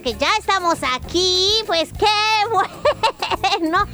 que 0.00 0.14
ya 0.14 0.28
estamos 0.38 0.78
aquí, 0.94 1.62
pues 1.66 1.90
qué 1.92 2.06
bueno 2.50 3.86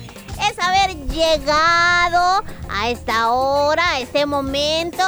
es 0.48 0.58
haber 0.58 0.96
llegado 1.08 2.42
a 2.70 2.88
esta 2.88 3.30
hora, 3.32 3.90
a 3.90 4.00
este 4.00 4.24
momento 4.24 5.02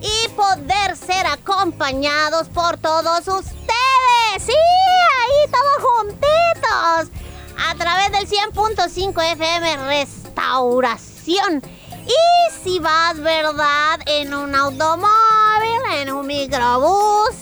y 0.00 0.28
poder 0.30 0.96
ser 0.96 1.26
acompañados 1.26 2.48
por 2.48 2.76
todos 2.78 3.26
ustedes. 3.26 3.66
Sí, 4.38 4.52
ahí 4.52 5.50
todos 5.50 5.90
juntitos. 5.96 7.18
A 7.68 7.74
través 7.74 8.12
del 8.12 8.28
100.5 8.28 9.32
FM 9.32 9.76
Restauración. 9.88 11.62
Y 12.06 12.62
si 12.62 12.78
vas, 12.78 13.18
¿verdad? 13.18 14.00
En 14.06 14.32
un 14.32 14.54
automóvil, 14.54 15.08
en 15.94 16.12
un 16.12 16.26
microbús, 16.26 17.34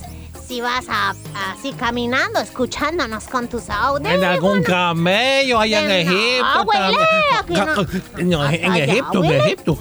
si 0.47 0.61
vas 0.61 0.85
a- 0.89 1.15
así 1.53 1.73
caminando, 1.73 2.41
escuchándonos 2.41 3.25
con 3.25 3.49
tus 3.49 3.69
audios. 3.71 4.13
En 4.15 4.25
algún 4.25 4.63
camello 4.63 5.61
allá 5.61 5.83
en 5.85 5.91
Egipto. 6.09 6.65
no, 6.65 7.81
aquí. 7.83 8.25
No, 8.25 8.47
en 8.49 8.75
Egipto, 8.77 9.25
en. 9.25 9.33
Egipto. 9.33 9.79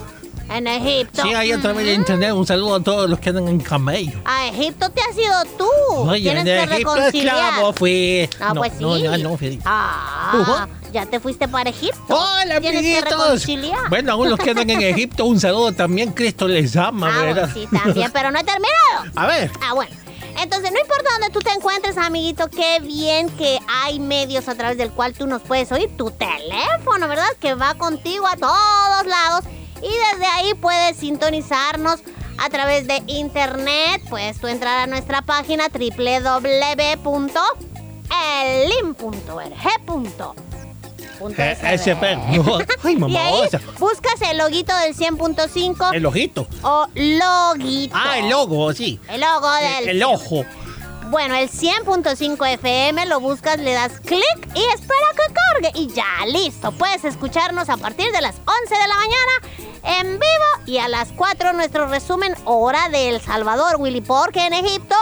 En 0.48 0.68
Egipto. 0.68 1.24
Sí, 1.24 1.34
ahí 1.34 1.52
a 1.52 1.60
través 1.60 1.86
de 1.88 1.92
Ujú. 1.94 2.02
internet. 2.02 2.32
Un 2.34 2.46
saludo 2.46 2.76
a 2.76 2.80
todos 2.84 3.10
los 3.10 3.18
que 3.20 3.30
andan 3.30 3.48
en 3.48 3.60
camello. 3.60 4.20
A 4.26 4.48
Egipto 4.48 4.90
te 4.92 5.02
has 5.02 5.18
ido 5.18 5.34
tú. 5.58 5.68
Oye, 6.08 6.22
Tienes 6.22 6.46
en 6.46 6.46
que 6.70 6.76
Egipto 6.76 6.96
reconciliar. 6.96 7.36
esclavo 7.36 7.74
fui. 7.74 8.30
No, 8.40 8.54
pues 8.56 8.74
sí. 8.74 8.78
No, 8.84 8.98
ya 8.98 9.18
no 9.18 9.38
fui. 9.38 9.60
Ah, 9.66 10.68
ya 10.94 11.06
te 11.08 11.20
fuiste 11.20 11.48
para 11.48 11.72
Egipto. 11.72 11.98
Hola, 12.10 12.62
Tienes 12.62 12.82
que 12.84 12.98
amiguitos. 12.98 13.12
reconciliar. 13.24 13.90
Bueno, 13.90 14.12
aún 14.14 14.30
los 14.30 14.40
que 14.40 14.52
andan 14.52 14.70
en 14.70 14.82
Egipto, 14.82 15.26
un 15.26 15.40
saludo 15.40 15.72
también. 15.72 16.12
Cristo 16.14 16.48
les 16.48 16.76
ama, 16.76 17.10
Ah, 17.12 17.22
¿verdad? 17.24 17.50
bueno, 17.52 17.70
sí, 17.72 17.78
también, 17.84 18.12
pero 18.14 18.30
no 18.30 18.38
he 18.40 18.44
terminado. 18.44 19.12
A 19.16 19.26
ver. 19.26 19.52
Ah, 19.68 19.74
bueno. 19.74 19.96
Entonces, 20.42 20.72
no 20.72 20.80
importa 20.80 21.10
dónde 21.14 21.30
tú 21.30 21.40
te 21.40 21.52
encuentres, 21.52 21.98
amiguito, 21.98 22.50
qué 22.50 22.80
bien 22.82 23.30
que 23.30 23.60
hay 23.68 24.00
medios 24.00 24.48
a 24.48 24.56
través 24.56 24.78
del 24.78 24.92
cual 24.92 25.14
tú 25.14 25.28
nos 25.28 25.42
puedes 25.42 25.72
oír. 25.72 25.96
Tu 25.96 26.12
teléfono, 26.12 27.08
¿verdad? 27.08 27.30
Que 27.40 27.54
va 27.56 27.76
contigo 27.76 28.28
a 28.28 28.36
todos 28.36 29.06
lados. 29.06 29.46
Y 29.82 29.90
desde 29.90 30.26
ahí 30.26 30.54
puedes 30.56 30.98
sintonizarnos 30.98 32.02
a 32.38 32.50
través 32.50 32.88
de 32.88 33.02
internet. 33.08 34.02
Puedes 34.10 34.40
tú 34.40 34.48
entrar 34.48 34.80
a 34.80 34.88
nuestra 34.88 35.22
página 35.22 35.68
www.elim.org. 35.70 36.96
Eh, 41.38 41.58
ese 41.72 41.96
perro. 41.96 42.22
Ay, 42.84 42.96
mamosa. 42.96 43.60
buscas 43.80 44.22
el 44.30 44.38
loguito 44.38 44.76
del 44.78 44.96
100.5 44.96 45.94
El 45.94 46.06
ojito. 46.06 46.48
o 46.64 46.88
loguito. 46.94 47.96
Ah, 47.98 48.18
el 48.20 48.30
logo, 48.30 48.74
sí. 48.74 49.00
El 49.08 49.22
logo 49.22 49.48
El, 49.58 49.86
del 49.86 49.96
el 49.98 50.04
ojo. 50.04 50.46
Bueno, 51.10 51.36
el 51.36 51.50
100.5 51.50 52.48
FM 52.54 53.06
lo 53.06 53.20
buscas, 53.20 53.60
le 53.60 53.74
das 53.74 54.00
clic 54.02 54.24
y 54.56 54.64
espera 54.74 55.06
que 55.16 55.34
cargue 55.34 55.80
y 55.80 55.88
ya 55.94 56.26
listo. 56.28 56.72
Puedes 56.72 57.06
escucharnos 57.06 57.70
a 57.70 57.78
partir 57.78 58.12
de 58.12 58.22
las 58.22 58.36
11 58.38 58.76
de 58.76 58.88
la 58.88 58.96
mañana 58.96 60.00
en 60.02 60.14
vivo 60.20 60.66
y 60.66 60.80
a 60.80 60.88
las 60.88 61.10
4 61.16 61.54
nuestro 61.54 61.88
resumen 61.88 62.34
hora 62.46 62.90
de 62.90 63.10
El 63.10 63.22
Salvador, 63.22 63.76
Willy, 63.78 64.02
porque 64.02 64.48
en 64.48 64.54
Egipto 64.54 64.96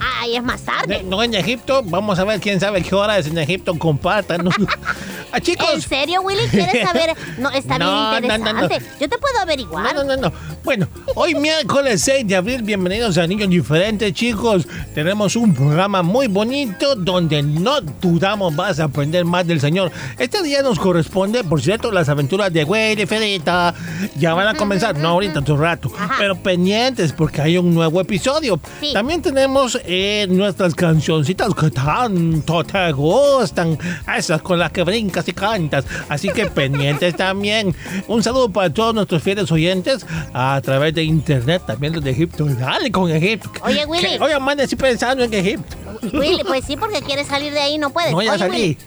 ahí 0.00 0.36
es 0.36 0.42
más 0.42 0.62
tarde. 0.62 1.02
No 1.04 1.22
en 1.22 1.34
Egipto. 1.34 1.82
Vamos 1.84 2.18
a 2.18 2.24
ver 2.24 2.40
quién 2.40 2.58
sabe 2.60 2.82
qué 2.82 2.94
hora 2.94 3.18
es 3.18 3.26
en 3.26 3.38
Egipto. 3.38 3.78
Compártanos. 3.78 4.54
ah, 5.32 5.36
¿En 5.38 5.42
chicos. 5.42 5.84
serio, 5.88 6.22
Willy? 6.22 6.46
¿Quieres 6.50 6.82
saber? 6.86 7.14
No, 7.38 7.50
está 7.50 7.78
No, 7.78 8.10
bien 8.20 8.28
no, 8.28 8.38
no, 8.38 8.44
no. 8.44 8.50
interesante. 8.64 8.96
Yo 9.00 9.08
te 9.08 9.18
puedo 9.18 9.38
averiguar. 9.40 9.94
No, 9.94 10.04
no, 10.04 10.16
no, 10.16 10.28
no. 10.28 10.32
Bueno, 10.64 10.88
hoy 11.14 11.34
miércoles 11.34 12.02
6 12.02 12.26
de 12.26 12.36
abril, 12.36 12.62
bienvenidos 12.62 13.16
a 13.18 13.26
Niños 13.26 13.48
Diferentes, 13.48 14.12
chicos. 14.12 14.66
Tenemos 14.94 15.36
un 15.36 15.54
programa 15.54 16.02
muy 16.02 16.26
bonito 16.26 16.94
donde 16.94 17.42
no 17.42 17.80
dudamos 17.80 18.54
vas 18.54 18.78
a 18.80 18.84
aprender 18.84 19.24
más 19.24 19.46
del 19.46 19.60
Señor. 19.60 19.90
Este 20.18 20.42
día 20.42 20.62
nos 20.62 20.78
corresponde, 20.78 21.44
por 21.44 21.60
cierto, 21.62 21.90
las 21.90 22.08
aventuras 22.08 22.52
de 22.52 22.64
Güey 22.64 23.00
y 23.00 23.06
Fedita. 23.06 23.74
Ya 24.16 24.34
van 24.34 24.48
a 24.48 24.54
comenzar, 24.54 24.96
no 24.98 25.08
ahorita, 25.08 25.40
otro 25.40 25.56
rato. 25.56 25.90
Ajá. 25.96 26.14
Pero 26.18 26.36
pendientes 26.42 27.12
porque 27.12 27.40
hay 27.40 27.56
un 27.58 27.74
nuevo 27.74 28.00
episodio. 28.00 28.60
Sí. 28.80 28.92
También 28.92 29.22
tenemos 29.22 29.80
eh, 29.92 30.26
nuestras 30.28 30.72
cancioncitas 30.72 31.52
que 31.52 31.68
tanto 31.68 32.62
te 32.62 32.92
gustan. 32.92 33.76
Esas 34.16 34.40
con 34.40 34.60
las 34.60 34.70
que 34.70 34.84
brincas 34.84 35.26
y 35.26 35.32
cantas. 35.32 35.84
Así 36.08 36.28
que 36.28 36.46
pendientes 36.50 37.16
también. 37.16 37.74
Un 38.06 38.22
saludo 38.22 38.50
para 38.50 38.72
todos 38.72 38.94
nuestros 38.94 39.20
fieles 39.20 39.50
oyentes 39.50 40.06
a 40.32 40.60
través 40.62 40.94
de 40.94 41.02
internet, 41.02 41.62
también 41.66 41.92
los 41.92 42.04
de 42.04 42.12
Egipto. 42.12 42.44
Dale 42.44 42.92
con 42.92 43.10
Egipto. 43.10 43.50
Oye, 43.62 43.84
Willy. 43.84 44.18
Que 44.18 44.20
Hoy 44.22 44.30
amanecí 44.30 44.76
pensando 44.76 45.24
en 45.24 45.34
Egipto. 45.34 45.76
Willy, 46.12 46.44
pues 46.44 46.64
sí, 46.64 46.76
porque 46.76 47.02
quieres 47.02 47.26
salir 47.26 47.52
de 47.52 47.60
ahí, 47.60 47.76
no 47.76 47.90
puedes. 47.90 48.12
No, 48.12 48.22
ya 48.22 48.30
Oye, 48.34 48.38
salí. 48.38 48.52
Willy, 48.52 48.78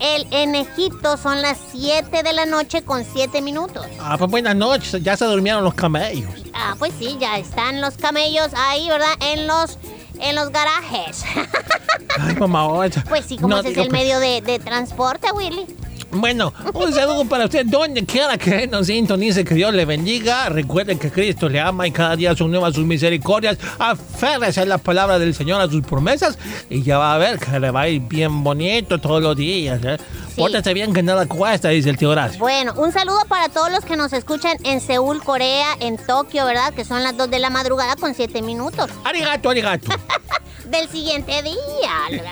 el, 0.00 0.26
en 0.30 0.54
Egipto 0.54 1.18
son 1.18 1.42
las 1.42 1.58
7 1.72 2.22
de 2.22 2.32
la 2.32 2.46
noche 2.46 2.82
con 2.82 3.04
7 3.04 3.42
minutos. 3.42 3.86
Ah, 4.00 4.16
pues 4.18 4.30
buenas 4.30 4.56
noches. 4.56 5.02
Ya 5.02 5.16
se 5.16 5.26
durmieron 5.26 5.62
los 5.62 5.74
camellos. 5.74 6.32
Ah, 6.54 6.74
pues 6.78 6.92
sí, 6.98 7.18
ya 7.20 7.38
están 7.38 7.82
los 7.82 7.98
camellos 7.98 8.48
ahí, 8.56 8.88
¿verdad? 8.88 9.12
En 9.20 9.46
los, 9.46 9.78
en 10.20 10.36
los 10.36 10.50
garajes. 10.50 11.24
Ay, 12.18 12.34
mamá, 12.36 12.66
ocha. 12.68 13.04
Pues 13.08 13.24
sí, 13.26 13.36
como 13.36 13.48
No 13.48 13.60
ese 13.60 13.70
es 13.70 13.76
el 13.78 13.88
pues, 13.88 13.92
medio 13.92 14.18
de, 14.20 14.40
de 14.40 14.58
transporte, 14.58 15.30
Willy. 15.32 15.66
Bueno, 16.12 16.52
un 16.74 16.92
saludo 16.92 17.24
para 17.26 17.44
usted, 17.44 17.64
donde 17.66 18.04
quiera 18.04 18.36
que 18.36 18.66
nos 18.66 18.88
sintonice, 18.88 19.44
que 19.44 19.54
Dios 19.54 19.72
le 19.72 19.84
bendiga. 19.84 20.48
Recuerden 20.48 20.98
que 20.98 21.10
Cristo 21.10 21.48
le 21.48 21.60
ama 21.60 21.86
y 21.86 21.92
cada 21.92 22.16
día 22.16 22.34
son 22.34 22.50
nuevas 22.50 22.74
sus 22.74 22.84
misericordias. 22.84 23.58
Aférrese 23.78 24.62
a 24.62 24.64
la 24.64 24.78
palabra 24.78 25.20
del 25.20 25.34
Señor, 25.34 25.60
a 25.60 25.68
sus 25.68 25.82
promesas, 25.82 26.36
y 26.68 26.82
ya 26.82 26.98
va 26.98 27.14
a 27.14 27.18
ver 27.18 27.38
que 27.38 27.60
le 27.60 27.70
va 27.70 27.82
a 27.82 27.88
ir 27.88 28.02
bien 28.02 28.42
bonito 28.42 28.98
todos 28.98 29.22
los 29.22 29.36
días. 29.36 29.80
¿eh? 29.84 29.98
Sí. 30.34 30.40
Pórtese 30.40 30.74
bien 30.74 30.92
que 30.92 31.02
nada 31.04 31.26
cuesta, 31.26 31.68
dice 31.68 31.90
el 31.90 31.96
tío 31.96 32.10
Horacio. 32.10 32.40
Bueno, 32.40 32.74
un 32.76 32.90
saludo 32.90 33.20
para 33.28 33.48
todos 33.48 33.70
los 33.70 33.84
que 33.84 33.96
nos 33.96 34.12
escuchan 34.12 34.56
en 34.64 34.80
Seúl, 34.80 35.22
Corea, 35.22 35.76
en 35.78 35.96
Tokio, 35.96 36.44
¿verdad? 36.44 36.74
Que 36.74 36.84
son 36.84 37.04
las 37.04 37.16
2 37.16 37.30
de 37.30 37.38
la 37.38 37.50
madrugada 37.50 37.94
con 37.94 38.14
7 38.16 38.42
minutos. 38.42 38.90
Arigato, 39.04 39.50
arigato. 39.50 39.92
Del 40.64 40.88
siguiente 40.88 41.42
día. 41.42 41.56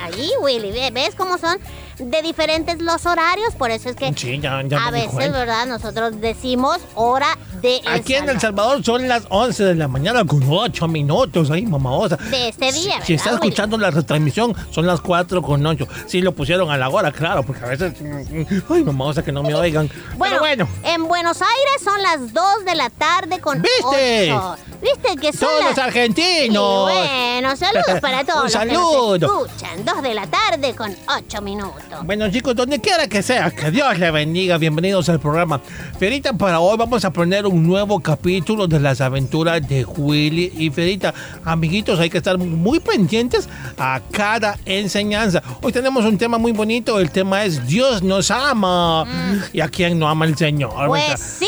Ahí, 0.04 0.30
Willy, 0.40 0.70
¿ve- 0.70 0.90
¿ves 0.92 1.14
cómo 1.14 1.38
son 1.38 1.58
de 1.98 2.22
diferentes 2.22 2.80
los 2.80 3.04
horarios? 3.06 3.54
Por 3.54 3.70
eso 3.70 3.88
es 3.90 3.96
que 3.96 4.12
Sí, 4.14 4.38
ya, 4.40 4.62
ya 4.62 4.86
a 4.86 4.90
veces. 4.90 5.32
¿verdad? 5.32 5.66
Nosotros 5.66 6.20
decimos 6.20 6.78
hora 6.94 7.36
de 7.60 7.80
Aquí 7.86 8.14
en 8.14 8.28
El. 8.28 8.40
Salvador 8.40 8.84
son 8.84 9.08
las 9.08 9.24
11 9.28 9.64
de 9.64 9.74
la 9.74 9.88
mañana 9.88 10.24
con 10.24 10.42
8 10.48 10.86
minutos. 10.88 11.50
Ay, 11.50 11.66
mamosa. 11.66 12.16
De 12.16 12.48
este 12.50 12.72
día, 12.72 13.00
Si, 13.00 13.06
si 13.08 13.14
está 13.14 13.30
¿verdad, 13.30 13.42
Willy? 13.42 13.48
escuchando 13.48 13.78
la 13.78 13.90
retransmisión, 13.90 14.54
son 14.70 14.86
las 14.86 15.00
4 15.00 15.42
con 15.42 15.64
8. 15.66 15.86
Sí, 16.06 16.20
lo 16.20 16.32
pusieron 16.34 16.70
a 16.70 16.76
la 16.76 16.88
hora, 16.88 17.10
claro, 17.12 17.42
porque 17.42 17.64
a 17.64 17.68
veces. 17.68 17.94
mm, 18.00 18.72
Ay, 18.72 18.84
mamosa, 18.84 19.22
que 19.22 19.32
no 19.32 19.42
me 19.42 19.54
oigan. 19.54 19.88
Bueno, 20.16 20.36
Pero 20.38 20.40
bueno, 20.40 20.68
en 20.84 21.08
Buenos 21.08 21.40
Aires 21.42 21.82
son 21.82 22.00
las 22.02 22.32
2 22.32 22.64
de 22.64 22.74
la 22.74 22.90
tarde 22.90 23.40
con 23.40 23.60
¿Viste? 23.62 24.32
8. 24.32 24.56
¿Viste 24.80 25.16
que 25.20 25.32
son 25.32 25.48
todos 25.48 25.60
las... 25.64 25.76
los 25.76 25.78
argentinos. 25.86 26.90
Y 26.92 26.94
bueno, 26.94 27.56
saludos 27.56 28.00
para 28.00 28.24
todos 28.24 28.36
Un 28.36 28.42
los 28.44 28.52
que 28.52 28.58
saludo. 28.58 29.18
nos 29.18 29.48
escuchan. 29.50 29.84
2 29.84 30.02
de 30.02 30.14
la 30.14 30.26
tarde 30.26 30.74
con 30.76 30.94
8 31.08 31.42
minutos. 31.42 31.82
Bueno, 32.04 32.30
chicos, 32.30 32.54
donde 32.54 32.80
quiera 32.80 33.08
que 33.08 33.22
sea, 33.22 33.50
que 33.50 33.70
Dios 33.70 33.98
le 33.98 34.10
bendiga. 34.10 34.58
Bienvenidos 34.58 35.08
al 35.08 35.20
programa. 35.20 35.60
Fierita, 35.98 36.32
para 36.32 36.60
hoy 36.60 36.76
vamos 36.76 37.04
a 37.04 37.12
poner 37.12 37.46
un 37.46 37.66
nuevo 37.66 38.00
capítulo 38.00 38.66
de 38.66 38.78
las 38.78 39.00
aventuras 39.00 39.66
de 39.66 39.84
Willy 39.84 40.52
y 40.56 40.70
Fierita. 40.70 41.14
Amiguitos, 41.44 41.98
hay 41.98 42.10
que 42.10 42.18
estar 42.18 42.36
muy 42.38 42.80
pendientes 42.80 43.48
a 43.78 44.00
cada 44.10 44.58
enseñanza. 44.64 45.42
Hoy 45.62 45.72
tenemos 45.72 46.04
un 46.04 46.18
tema 46.18 46.38
muy 46.38 46.52
bonito. 46.52 47.00
El 47.00 47.10
tema 47.10 47.44
es 47.44 47.66
Dios 47.66 48.02
nos 48.02 48.30
ama. 48.30 49.06
¿Y 49.52 49.60
a 49.60 49.68
quién 49.68 49.98
no 49.98 50.08
ama 50.08 50.26
el 50.26 50.36
Señor? 50.36 50.72
Mm. 50.72 50.86
Pues 50.88 51.02
¿verdad? 51.02 51.20
sí, 51.38 51.46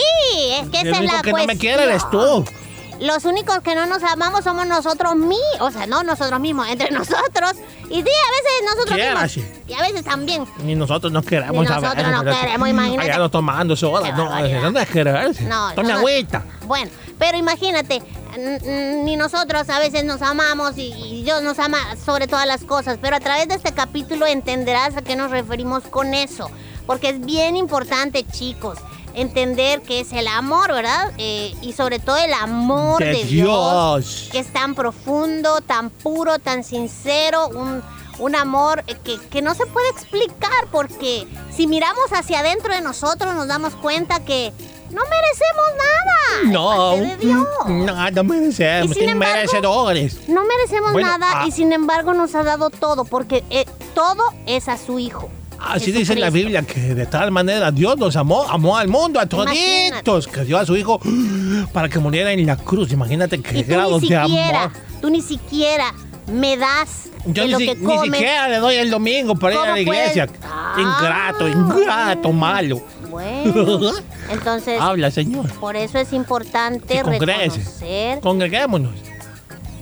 es 0.61 0.69
que 0.71 0.81
el 0.81 0.87
esa 0.89 0.97
es 0.97 0.99
único 1.01 1.17
la 1.17 1.23
que 1.23 1.33
no 1.33 1.45
me 1.45 1.57
quiere 1.57 1.85
eres 1.85 2.09
tú. 2.11 2.45
Los 3.01 3.25
únicos 3.25 3.61
que 3.61 3.75
no 3.75 3.87
nos 3.87 4.03
amamos 4.03 4.45
somos 4.45 4.67
nosotros 4.67 5.17
mismos. 5.17 5.39
O 5.61 5.71
sea, 5.71 5.87
no 5.87 6.03
nosotros 6.03 6.39
mismos, 6.39 6.69
entre 6.69 6.91
nosotros. 6.93 7.53
Y 7.89 7.95
sí, 7.95 8.09
a 8.09 8.31
veces 8.31 8.53
nosotros 8.65 8.99
mismos. 8.99 9.51
Y 9.67 9.73
a 9.73 9.81
veces 9.81 10.05
también. 10.05 10.45
Ni 10.63 10.75
nosotros 10.75 11.13
nos 11.13 11.25
queremos 11.25 11.63
Ni 11.63 11.69
nosotros 11.69 11.95
saber, 11.95 12.25
nos 12.25 12.37
queremos, 12.37 12.69
imagínate. 12.69 13.11
Allá 13.11 13.19
no 13.19 13.31
tomando 13.31 13.75
soda. 13.75 14.03
Qué 14.03 14.13
No, 14.13 14.71
no 14.71 14.81
es 14.81 14.89
quererse. 14.89 15.45
No, 15.45 15.73
Tome 15.75 15.93
agüita. 15.93 16.45
Bueno, 16.67 16.91
pero 17.19 17.37
imagínate, 17.37 18.03
ni 19.05 19.17
nosotros 19.17 19.69
a 19.69 19.79
veces 19.79 20.05
nos 20.05 20.23
amamos 20.23 20.79
y, 20.79 20.93
y 20.93 21.23
Dios 21.25 21.43
nos 21.43 21.59
ama 21.59 21.79
sobre 22.05 22.27
todas 22.27 22.47
las 22.47 22.63
cosas, 22.65 22.99
pero 23.01 23.17
a 23.17 23.21
través 23.21 23.49
de 23.49 23.55
este 23.57 23.73
capítulo 23.73 24.27
entenderás 24.27 24.97
a 24.97 25.03
qué 25.03 25.17
nos 25.17 25.31
referimos 25.31 25.83
con 25.85 26.15
eso, 26.15 26.51
porque 26.87 27.11
es 27.11 27.21
bien 27.21 27.57
importante, 27.57 28.25
chicos, 28.25 28.79
entender 29.15 29.83
que 29.83 30.01
es 30.01 30.13
el 30.13 30.29
amor, 30.29 30.69
¿verdad? 30.73 31.13
Eh, 31.19 31.55
y 31.63 31.73
sobre 31.73 31.99
todo 31.99 32.17
el 32.17 32.33
amor 32.33 32.99
De 33.03 33.07
de, 33.13 33.25
Dios, 33.25 33.29
Dios. 33.29 34.29
que 34.33 34.39
es 34.39 34.53
tan 34.53 34.75
profundo, 34.75 35.61
tan 35.61 35.91
puro, 35.91 36.39
tan 36.39 36.65
sincero, 36.65 37.49
un, 37.49 37.83
un 38.19 38.37
amor 38.37 38.85
que, 39.05 39.19
que 39.31 39.43
no 39.43 39.55
se 39.55 39.67
puede 39.67 39.89
explicar, 39.91 40.67
porque 40.71 41.27
si 41.55 41.67
miramos 41.67 42.11
hacia 42.13 42.41
adentro 42.41 42.75
de 42.75 42.81
nosotros 42.81 43.35
nos 43.35 43.49
damos 43.49 43.75
cuenta 43.77 44.21
que 44.25 44.53
no 44.91 45.03
merecemos 45.05 45.67
nada. 45.79 46.53
No, 46.53 47.85
nada 47.85 48.23
merecemos, 48.23 48.97
Y 48.97 49.01
sin 49.01 49.09
embargo- 49.11 49.35
merecedores. 49.37 50.29
No 50.29 50.45
merecemos 50.45 50.93
Bueno, 50.93 51.17
nada 51.19 51.43
ah. 51.43 51.47
y 51.47 51.53
sin 51.53 51.73
embargo 51.73 52.13
nos 52.13 52.35
ha 52.35 52.43
dado 52.43 52.71
todo, 52.71 53.05
porque 53.05 53.45
eh, 53.51 53.67
todo 53.95 54.23
es 54.47 54.69
a 54.69 54.77
su 54.79 54.99
Hijo. 54.99 55.31
Así 55.61 55.93
dice 55.93 56.15
la. 56.17 56.31
Biblia 56.31 56.63
que 56.63 56.95
de 56.95 57.07
tal 57.07 57.31
manera 57.31 57.71
Dios 57.71 57.97
nos 57.99 58.17
amó, 58.17 58.45
amó 58.49 58.77
al 58.77 58.89
mundo, 58.89 59.21
a 59.21 59.27
toditos, 59.27 60.27
que 60.29 60.45
dio 60.45 60.59
a 60.59 60.65
su 60.67 60.77
hijo 60.77 61.01
para 61.73 61.89
que 61.89 61.99
muriera 61.99 62.33
en 62.33 62.47
la 62.47 62.57
cruz. 62.57 62.93
Imagínate 62.93 63.41
qué 63.43 63.59
Y 63.59 63.65
tú 63.65 63.71
grado 63.73 64.01
ni 64.01 64.09
de 64.09 64.17
amor. 64.17 64.73
tú 65.01 65.11
ni 65.11 65.21
siquiera 65.23 65.93
me 66.33 66.57
das 66.57 67.11
Yo 67.27 67.45
ni, 67.45 67.51
lo 67.51 67.59
si- 67.59 67.75
ni 67.75 67.99
siquiera 67.99 68.49
le 68.49 68.57
doy 68.59 68.77
el 68.77 68.91
domingo 68.91 69.35
para 69.35 69.53
ir 69.55 69.59
a 69.59 69.63
¿Cómo 69.63 69.75
la 69.75 69.81
iglesia. 69.81 70.27
puedes? 70.27 70.43
Ah. 70.45 70.75
Ingrato, 70.79 71.49
ingrato, 71.49 72.33
malo. 72.33 72.81
Bueno, 73.11 73.91
entonces 74.31 74.81
Habla, 74.81 75.11
Señor. 75.11 75.51
por 75.55 75.75
eso 75.77 75.99
es 75.99 76.13
importante 76.13 77.03
reconocer. 77.03 78.21
Congreguémonos. 78.21 78.93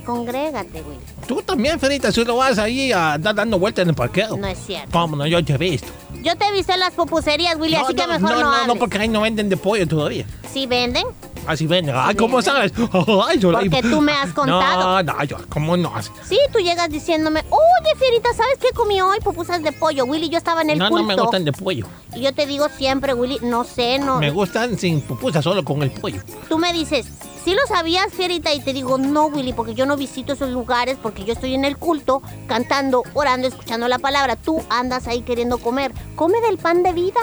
Congrégate, 0.08 0.81
güey. 0.81 0.96
Tú 1.26 1.43
también, 1.43 1.78
Ferita, 1.78 2.10
si 2.10 2.25
lo 2.25 2.37
vas 2.37 2.58
ahí 2.58 2.93
a 2.93 3.12
andar 3.12 3.34
dando 3.34 3.58
vueltas 3.58 3.82
en 3.82 3.90
el 3.90 3.94
parqueo. 3.94 4.38
No 4.38 4.46
es 4.46 4.56
cierto. 4.58 4.88
¿Cómo 4.90 5.16
no? 5.16 5.26
Yo 5.26 5.44
te 5.44 5.52
he 5.52 5.58
visto. 5.58 5.88
Yo 6.22 6.34
te 6.34 6.46
he 6.46 6.52
visto 6.52 6.72
en 6.72 6.81
las 6.81 6.94
pupuserías, 6.94 7.56
Willy, 7.58 7.75
así 7.75 7.93
que 7.94 8.06
mejor 8.06 8.22
no, 8.22 8.31
no, 8.31 8.40
no, 8.40 8.52
hables. 8.52 8.66
no, 8.69 8.76
porque 8.76 8.96
ahí 8.96 9.08
no 9.08 9.20
venden 9.20 9.50
de 9.50 9.58
pollo 9.58 9.87
todavía. 9.87 10.25
¿Sí 10.50 10.66
venden? 10.66 11.05
Así 11.46 11.66
venden. 11.66 11.94
Ay, 11.96 12.14
¿cómo 12.14 12.40
sabes? 12.40 12.72
Ay, 13.28 13.38
yo 13.38 13.52
Porque 13.52 13.82
tú 13.82 14.00
me 14.00 14.12
has 14.12 14.32
contado. 14.34 15.02
No, 15.02 15.12
no, 15.12 15.25
yo, 15.25 15.37
¿cómo 15.50 15.76
no? 15.76 15.93
Sí, 16.26 16.38
tú 16.54 16.58
llegas 16.58 16.88
diciéndome, 16.88 17.40
oye, 17.50 17.99
Fierita, 17.99 18.31
¿sabes 18.34 18.56
qué 18.58 18.69
comí 18.75 19.02
hoy? 19.02 19.19
Pupusas 19.20 19.62
de 19.62 19.72
pollo. 19.72 20.06
Willy, 20.06 20.31
yo 20.31 20.38
estaba 20.38 20.62
en 20.62 20.70
el 20.70 20.78
No, 20.78 20.88
culto. 20.88 21.02
no 21.02 21.08
me 21.08 21.16
gustan 21.20 21.44
de 21.44 21.52
pollo. 21.52 21.87
Y 22.14 22.22
yo 22.22 22.32
te 22.32 22.46
digo 22.46 22.66
siempre, 22.78 23.12
Willy, 23.12 23.40
no 23.43 23.64
sé, 23.64 23.99
no. 23.99 24.19
Me 24.20 24.31
gustan 24.31 24.78
sin 24.78 25.02
pupusa, 25.02 25.43
solo 25.43 25.62
con 25.64 25.82
el 25.82 25.90
pollo. 25.90 26.22
Tú 26.49 26.56
me 26.58 26.72
dices, 26.72 27.06
¿sí 27.49 27.55
lo 27.55 27.67
sabías, 27.67 28.12
Fierita? 28.12 28.53
Y 28.53 28.61
te 28.61 28.75
digo, 28.75 28.99
no, 28.99 29.27
Willy, 29.27 29.55
porque 29.55 29.75
yo 29.75 29.87
no 29.87 29.97
visito 29.97 30.35
esos 30.35 30.50
lugares, 30.50 30.99
porque 31.03 31.25
yo 31.25 31.33
estoy 31.33 31.55
en 31.55 31.65
el 31.65 31.79
culto, 31.79 32.23
cantando, 32.47 33.03
orando, 33.15 33.49
escuchando 33.49 33.89
la 33.89 33.99
palabra. 33.99 34.37
Tú 34.37 34.62
andas 34.69 35.06
ahí 35.06 35.23
queriendo 35.23 35.57
comer. 35.57 35.93
Come 36.14 36.43
del 36.43 36.59
pan 36.59 36.83
de 36.83 36.93
vida, 36.93 37.21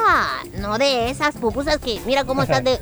no 0.57 0.79
de 0.79 1.11
esas 1.11 1.35
pupusas 1.35 1.77
que, 1.77 1.99
mira 2.07 2.23
cómo 2.23 2.41
estás 2.41 2.63
de... 2.63 2.79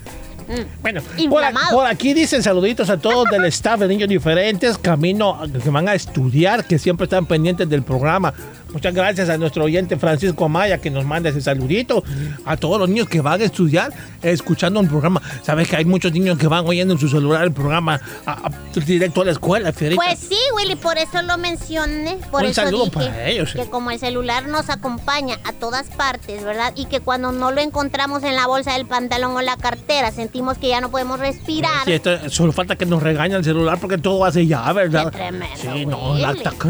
Mm. 0.48 0.82
Bueno, 0.82 1.02
por, 1.30 1.44
por 1.72 1.86
aquí 1.86 2.14
dicen 2.14 2.44
saluditos 2.44 2.90
a 2.90 2.98
todos 2.98 3.26
del 3.30 3.46
staff 3.46 3.80
de 3.80 3.88
Niños 3.88 4.10
Diferentes, 4.10 4.78
camino 4.78 5.40
que 5.62 5.70
van 5.70 5.88
a 5.90 5.96
estudiar, 5.96 6.66
que 6.66 6.80
siempre 6.80 7.06
están 7.06 7.26
pendientes 7.26 7.68
del 7.68 7.84
programa. 7.84 8.34
Muchas 8.74 8.94
gracias 8.94 9.30
a 9.30 9.38
nuestro 9.38 9.64
oyente 9.66 9.98
Francisco 9.98 10.46
Amaya 10.46 10.80
que 10.80 10.90
nos 10.90 11.06
manda 11.06 11.30
ese 11.30 11.42
saludito. 11.42 12.04
A 12.46 12.58
todos 12.58 12.80
los 12.80 12.90
niños 12.90 13.08
que 13.08 13.22
van 13.22 13.40
a 13.40 13.46
estudiar 13.46 13.94
escuchando 14.22 14.80
un 14.80 14.88
programa. 14.88 15.22
Sabes 15.44 15.68
que 15.68 15.76
hay 15.76 15.86
muchos 15.86 16.12
niños 16.12 16.38
que 16.38 16.48
van 16.48 16.66
oyendo 16.66 16.94
en 16.96 17.00
su 17.00 17.08
celular 17.08 17.44
el 17.44 17.52
programa 17.54 18.02
a- 18.26 18.32
a- 18.32 18.52
directo 18.86 19.22
a 19.22 19.26
la 19.26 19.32
escuela, 19.32 19.72
Fierita. 19.72 20.02
Pues 20.04 20.20
sí, 20.20 20.38
Willy, 20.56 20.76
por 20.76 20.98
eso 20.98 21.22
lo 21.22 21.38
mencioné. 21.38 22.18
Por 22.32 22.42
Un 22.44 22.50
eso 22.50 22.64
saludo 22.64 22.86
dije 22.86 22.96
para 22.96 23.28
ellos. 23.30 23.54
que 23.54 23.66
como 23.70 23.92
el 23.92 24.00
celular 24.00 24.48
nos 24.48 24.70
acompaña 24.70 25.38
a 25.44 25.54
todas 25.54 25.88
partes, 25.90 26.44
¿verdad? 26.44 26.74
Y 26.76 26.86
que 26.86 27.00
cuando 27.00 27.32
no 27.32 27.52
lo 27.52 27.62
encontramos 27.62 28.24
en 28.24 28.36
la 28.36 28.48
bolsa 28.48 28.74
del 28.74 28.86
pantalón 28.88 29.36
o 29.36 29.42
la 29.42 29.56
cartera, 29.58 30.12
sentimos 30.12 30.58
que 30.58 30.70
ya 30.70 30.82
no 30.82 30.90
podemos 30.90 31.20
respirar. 31.20 31.86
Sí, 31.86 31.94
esto- 31.94 32.30
solo 32.30 32.52
falta 32.52 32.76
que 32.76 32.86
nos 32.88 33.04
regañe 33.04 33.36
el 33.36 33.44
celular 33.44 33.78
porque 33.80 33.98
todo 34.00 34.26
hace 34.26 34.48
ya, 34.48 34.72
¿verdad? 34.74 35.06
Qué 35.12 35.18
tremendo, 35.18 35.56
Sí, 35.62 35.86
no, 35.86 36.16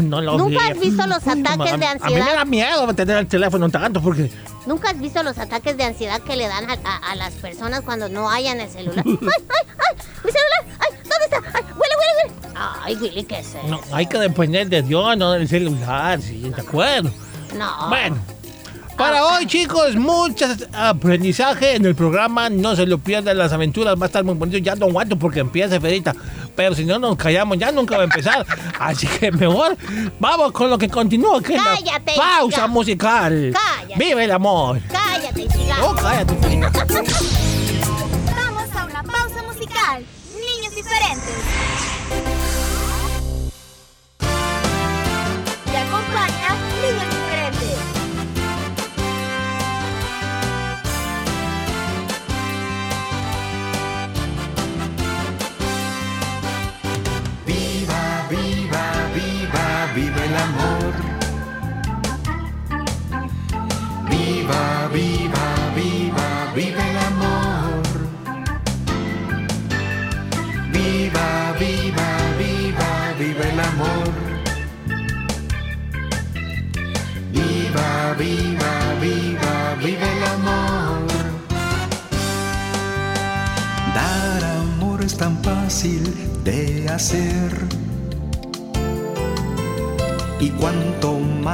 no 0.02 0.20
lo 0.20 0.38
¿Nunca 0.38 0.66
has 0.68 0.74
vi. 0.78 0.90
visto 0.90 1.06
los 1.06 1.24
Uy, 1.26 1.40
ataques 1.40 1.72
ma- 1.78 1.78
A 2.00 2.08
mí 2.08 2.14
me 2.14 2.20
da 2.20 2.44
miedo 2.44 2.94
tener 2.94 3.18
el 3.18 3.26
teléfono 3.26 3.68
tanto 3.68 4.00
porque... 4.02 4.30
¿Nunca 4.66 4.90
has 4.90 4.98
visto 4.98 5.22
los 5.22 5.36
ataques 5.38 5.76
de 5.76 5.84
ansiedad 5.84 6.20
que 6.22 6.36
le 6.36 6.46
dan 6.48 6.68
a, 6.70 6.74
a- 6.84 7.12
a 7.12 7.14
las 7.16 7.32
personas 7.34 7.82
cuando 7.82 8.08
no 8.08 8.30
hayan 8.30 8.60
el 8.60 8.70
celular? 8.70 9.04
¡Ay, 9.06 9.16
ay, 9.22 9.66
ay! 9.68 9.96
¡Mi 10.24 10.30
celular! 10.32 10.78
¡Ay! 10.80 10.96
¿Dónde 11.02 11.24
está? 11.24 11.36
¡Ay! 11.58 11.62
¡Huele, 11.64 11.94
huele, 11.98 12.32
huele! 12.48 12.52
¡Ay, 12.82 12.96
Willy, 12.96 13.24
qué 13.24 13.38
es 13.40 13.48
eso? 13.48 13.58
No, 13.68 13.80
hay 13.92 14.06
que 14.06 14.18
depender 14.18 14.68
de 14.68 14.82
Dios, 14.82 15.16
no 15.16 15.32
del 15.32 15.48
celular, 15.48 16.20
sí, 16.22 16.48
de 16.54 16.60
acuerdo. 16.60 17.10
No. 17.58 17.88
Bueno, 17.88 18.16
para 18.96 19.24
hoy, 19.26 19.46
chicos, 19.46 19.96
mucho 19.96 20.46
aprendizaje 20.72 21.74
en 21.76 21.84
el 21.84 21.94
programa. 21.94 22.48
No 22.48 22.76
se 22.76 22.86
lo 22.86 22.98
pierdan 22.98 23.36
las 23.38 23.52
aventuras. 23.52 23.96
Va 24.00 24.04
a 24.04 24.06
estar 24.06 24.22
muy 24.24 24.34
bonito. 24.34 24.58
Ya 24.58 24.74
no 24.76 24.86
aguanto 24.86 25.16
porque 25.18 25.40
empieza 25.40 25.80
Ferita. 25.80 26.14
Pero 26.56 26.74
si 26.74 26.84
no 26.84 26.98
nos 26.98 27.16
callamos, 27.16 27.58
ya 27.58 27.72
nunca 27.72 27.96
va 27.96 28.02
a 28.02 28.04
empezar. 28.04 28.46
Así 28.78 29.06
que 29.06 29.32
mejor 29.32 29.76
vamos 30.18 30.52
con 30.52 30.70
lo 30.70 30.78
que 30.78 30.88
continúa. 30.88 31.42
Que 31.42 31.56
es 31.56 31.62
la 31.64 31.74
Cállate, 31.76 32.12
pausa 32.16 32.66
musical. 32.66 33.52
Cállate. 33.52 34.04
Vive 34.04 34.24
el 34.24 34.30
amor. 34.30 34.80
¡Cállate! 34.90 35.48
diga. 35.48 35.76
Oh, 35.82 35.94
cállate, 35.94 36.34
Felina. 36.36 36.70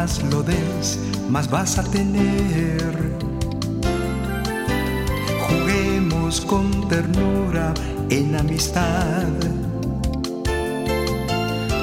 más 0.00 0.22
lo 0.32 0.42
des, 0.42 0.98
más 1.28 1.50
vas 1.50 1.76
a 1.78 1.82
tener. 1.82 2.90
Juguemos 5.46 6.40
con 6.40 6.88
ternura 6.88 7.74
en 8.08 8.34
amistad. 8.34 9.28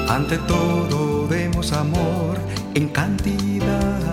Ante 0.08 0.36
todo 0.52 1.28
demos 1.28 1.72
amor 1.72 2.38
en 2.74 2.88
cantidad. 2.88 4.07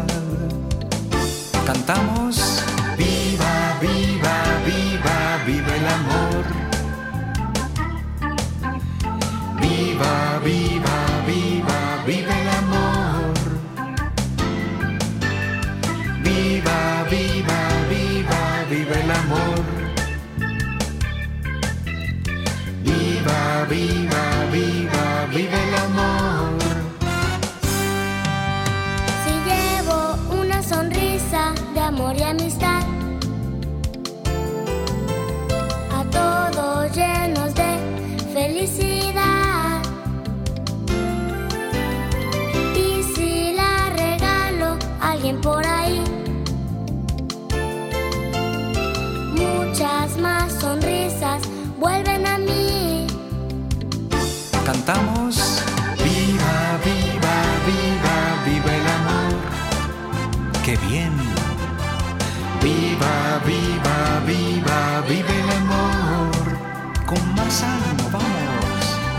Con 67.05 67.35
más 67.35 67.61
ánimo, 67.61 68.09
vamos. 68.11 68.65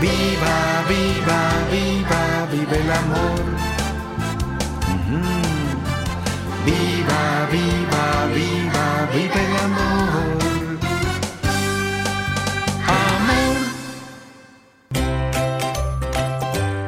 Viva, 0.01 0.83
viva, 0.89 1.39
viva, 1.71 2.45
viva 2.51 2.75
el 2.75 2.91
amor. 2.91 3.45
Viva, 6.65 7.47
viva, 7.49 8.27
viva, 8.33 9.07
viva 9.13 9.39
el 9.41 9.55
amor. 9.63 10.77
Amor. 13.15 13.57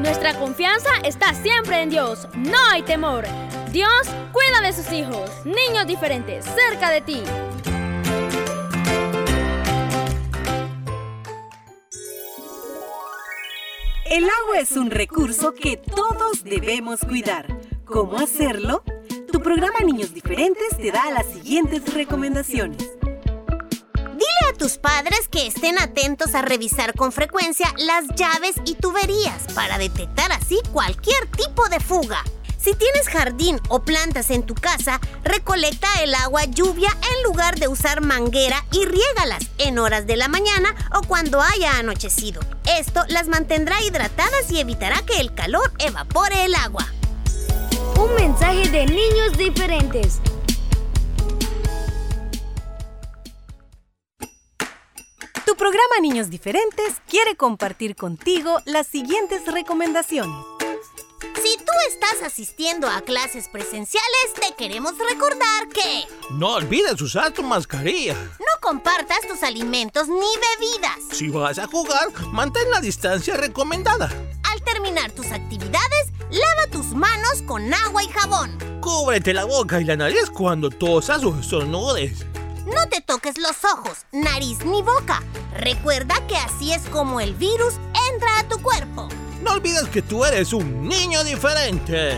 Nuestra 0.01 0.33
confianza 0.33 0.89
está 1.05 1.33
siempre 1.33 1.81
en 1.81 1.89
Dios. 1.89 2.27
No 2.35 2.57
hay 2.71 2.81
temor. 2.83 3.25
Dios 3.71 3.89
cuida 4.33 4.61
de 4.61 4.73
sus 4.73 4.91
hijos, 4.91 5.29
niños 5.45 5.87
diferentes, 5.87 6.43
cerca 6.43 6.89
de 6.89 7.01
ti. 7.01 7.23
El 14.09 14.23
agua 14.23 14.57
es 14.59 14.71
un 14.71 14.89
recurso 14.89 15.53
que 15.53 15.77
todos 15.77 16.43
debemos 16.43 17.01
cuidar. 17.01 17.45
¿Cómo 17.85 18.17
hacerlo? 18.17 18.83
Tu 19.31 19.39
programa 19.39 19.81
Niños 19.85 20.15
Diferentes 20.15 20.75
te 20.77 20.91
da 20.91 21.11
las 21.11 21.27
siguientes 21.27 21.93
recomendaciones. 21.93 22.89
Dile 23.93 24.49
a 24.49 24.57
tus 24.57 24.79
padres 24.79 25.27
que 25.29 25.45
estén 25.45 25.77
atentos 25.77 26.33
a 26.33 26.41
revisar 26.41 26.95
con 26.95 27.11
frecuencia 27.11 27.67
las 27.77 28.07
llaves 28.15 28.55
y 28.65 28.73
tuberías 28.73 29.43
para 29.53 29.77
detectar 29.77 30.31
así 30.31 30.57
cualquier 30.73 31.27
tipo 31.27 31.69
de 31.69 31.79
fuga. 31.79 32.23
Si 32.69 32.75
tienes 32.75 33.09
jardín 33.09 33.59
o 33.69 33.79
plantas 33.79 34.29
en 34.29 34.43
tu 34.43 34.53
casa, 34.53 35.01
recolecta 35.23 35.87
el 36.03 36.13
agua 36.13 36.45
lluvia 36.45 36.89
en 37.15 37.23
lugar 37.23 37.57
de 37.57 37.67
usar 37.67 37.99
manguera 37.99 38.63
y 38.71 38.85
riégalas 38.85 39.41
en 39.57 39.79
horas 39.79 40.05
de 40.05 40.15
la 40.15 40.27
mañana 40.27 40.75
o 40.93 41.01
cuando 41.01 41.41
haya 41.41 41.79
anochecido. 41.79 42.41
Esto 42.77 43.03
las 43.07 43.27
mantendrá 43.27 43.81
hidratadas 43.81 44.51
y 44.51 44.59
evitará 44.59 45.01
que 45.01 45.19
el 45.19 45.33
calor 45.33 45.71
evapore 45.79 46.45
el 46.45 46.53
agua. 46.53 46.85
Un 47.99 48.13
mensaje 48.13 48.69
de 48.69 48.85
niños 48.85 49.35
diferentes. 49.35 50.19
Tu 55.43 55.55
programa 55.55 55.95
Niños 56.03 56.29
Diferentes 56.29 57.01
quiere 57.07 57.35
compartir 57.35 57.95
contigo 57.95 58.61
las 58.65 58.85
siguientes 58.85 59.51
recomendaciones. 59.51 60.58
Si 61.41 61.57
tú 61.57 61.71
estás 61.87 62.21
asistiendo 62.25 62.87
a 62.87 63.01
clases 63.01 63.47
presenciales, 63.47 64.33
te 64.35 64.53
queremos 64.55 64.93
recordar 64.97 65.67
que 65.73 66.05
No 66.31 66.53
olvides 66.55 67.01
usar 67.01 67.31
tu 67.31 67.43
mascarilla. 67.43 68.13
no 68.13 68.59
compartas 68.61 69.21
tus 69.27 69.41
alimentos 69.43 70.07
ni 70.07 70.15
bebidas. 70.59 70.99
Si 71.11 71.29
vas 71.29 71.57
a 71.57 71.65
jugar, 71.67 72.09
mantén 72.31 72.69
la 72.69 72.81
distancia 72.81 73.35
recomendada. 73.37 74.09
Al 74.43 74.61
terminar 74.63 75.11
tus 75.11 75.27
actividades, 75.31 76.11
lava 76.29 76.67
tus 76.71 76.87
manos 76.87 77.41
con 77.47 77.73
agua 77.73 78.03
y 78.03 78.07
jabón. 78.09 78.57
Cúbrete 78.81 79.33
la 79.33 79.45
boca 79.45 79.79
y 79.79 79.85
la 79.85 79.95
nariz 79.95 80.29
cuando 80.29 80.69
tosas 80.69 81.23
o 81.23 81.39
estornudes. 81.39 82.25
No 82.65 82.87
te 82.89 83.01
toques 83.01 83.37
los 83.37 83.63
ojos, 83.63 84.05
nariz 84.11 84.59
ni 84.65 84.81
boca. 84.83 85.23
Recuerda 85.53 86.15
que 86.27 86.35
así 86.35 86.73
es 86.73 86.83
como 86.89 87.19
el 87.21 87.33
virus 87.33 87.75
entra 88.11 88.39
a 88.39 88.47
tu 88.47 88.61
cuerpo. 88.61 89.07
No 89.41 89.53
olvides 89.53 89.87
que 89.89 90.01
tú 90.01 90.25
eres 90.25 90.53
un 90.53 90.87
niño 90.87 91.23
diferente. 91.23 92.17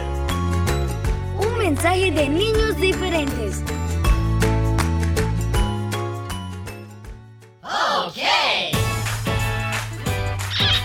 Un 1.38 1.58
mensaje 1.58 2.12
de 2.12 2.30
niños 2.30 2.76
diferentes. 2.78 3.64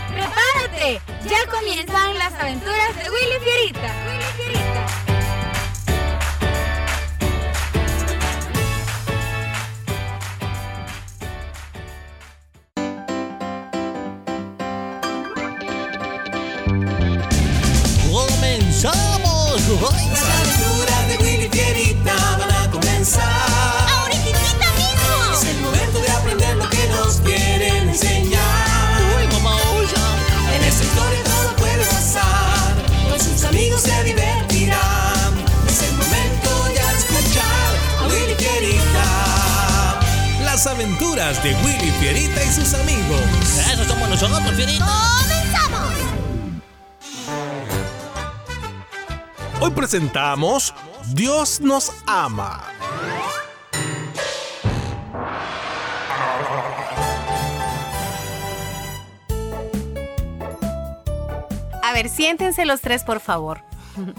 ¡Prepárate! 0.08 1.00
Ya 1.28 1.46
comienzan 1.50 2.18
las 2.18 2.32
aventuras 2.34 2.96
de 2.96 3.10
Willy 3.10 3.38
Fierita. 3.42 3.94
Willy 4.06 4.24
Fierita. 4.36 4.45
De 41.16 41.54
Willy 41.64 41.90
Fierita 41.92 42.44
y 42.44 42.48
sus 42.48 42.74
amigos. 42.74 43.22
Eso 43.72 43.84
somos 43.86 44.06
nosotros, 44.10 44.54
Fierita. 44.54 44.84
¡Comenzamos! 45.18 45.94
Hoy 49.58 49.70
presentamos 49.70 50.74
Dios 51.14 51.62
nos 51.62 51.90
ama. 52.06 52.64
A 61.82 61.92
ver, 61.94 62.10
siéntense 62.10 62.66
los 62.66 62.82
tres, 62.82 63.04
por 63.04 63.20
favor. 63.20 63.62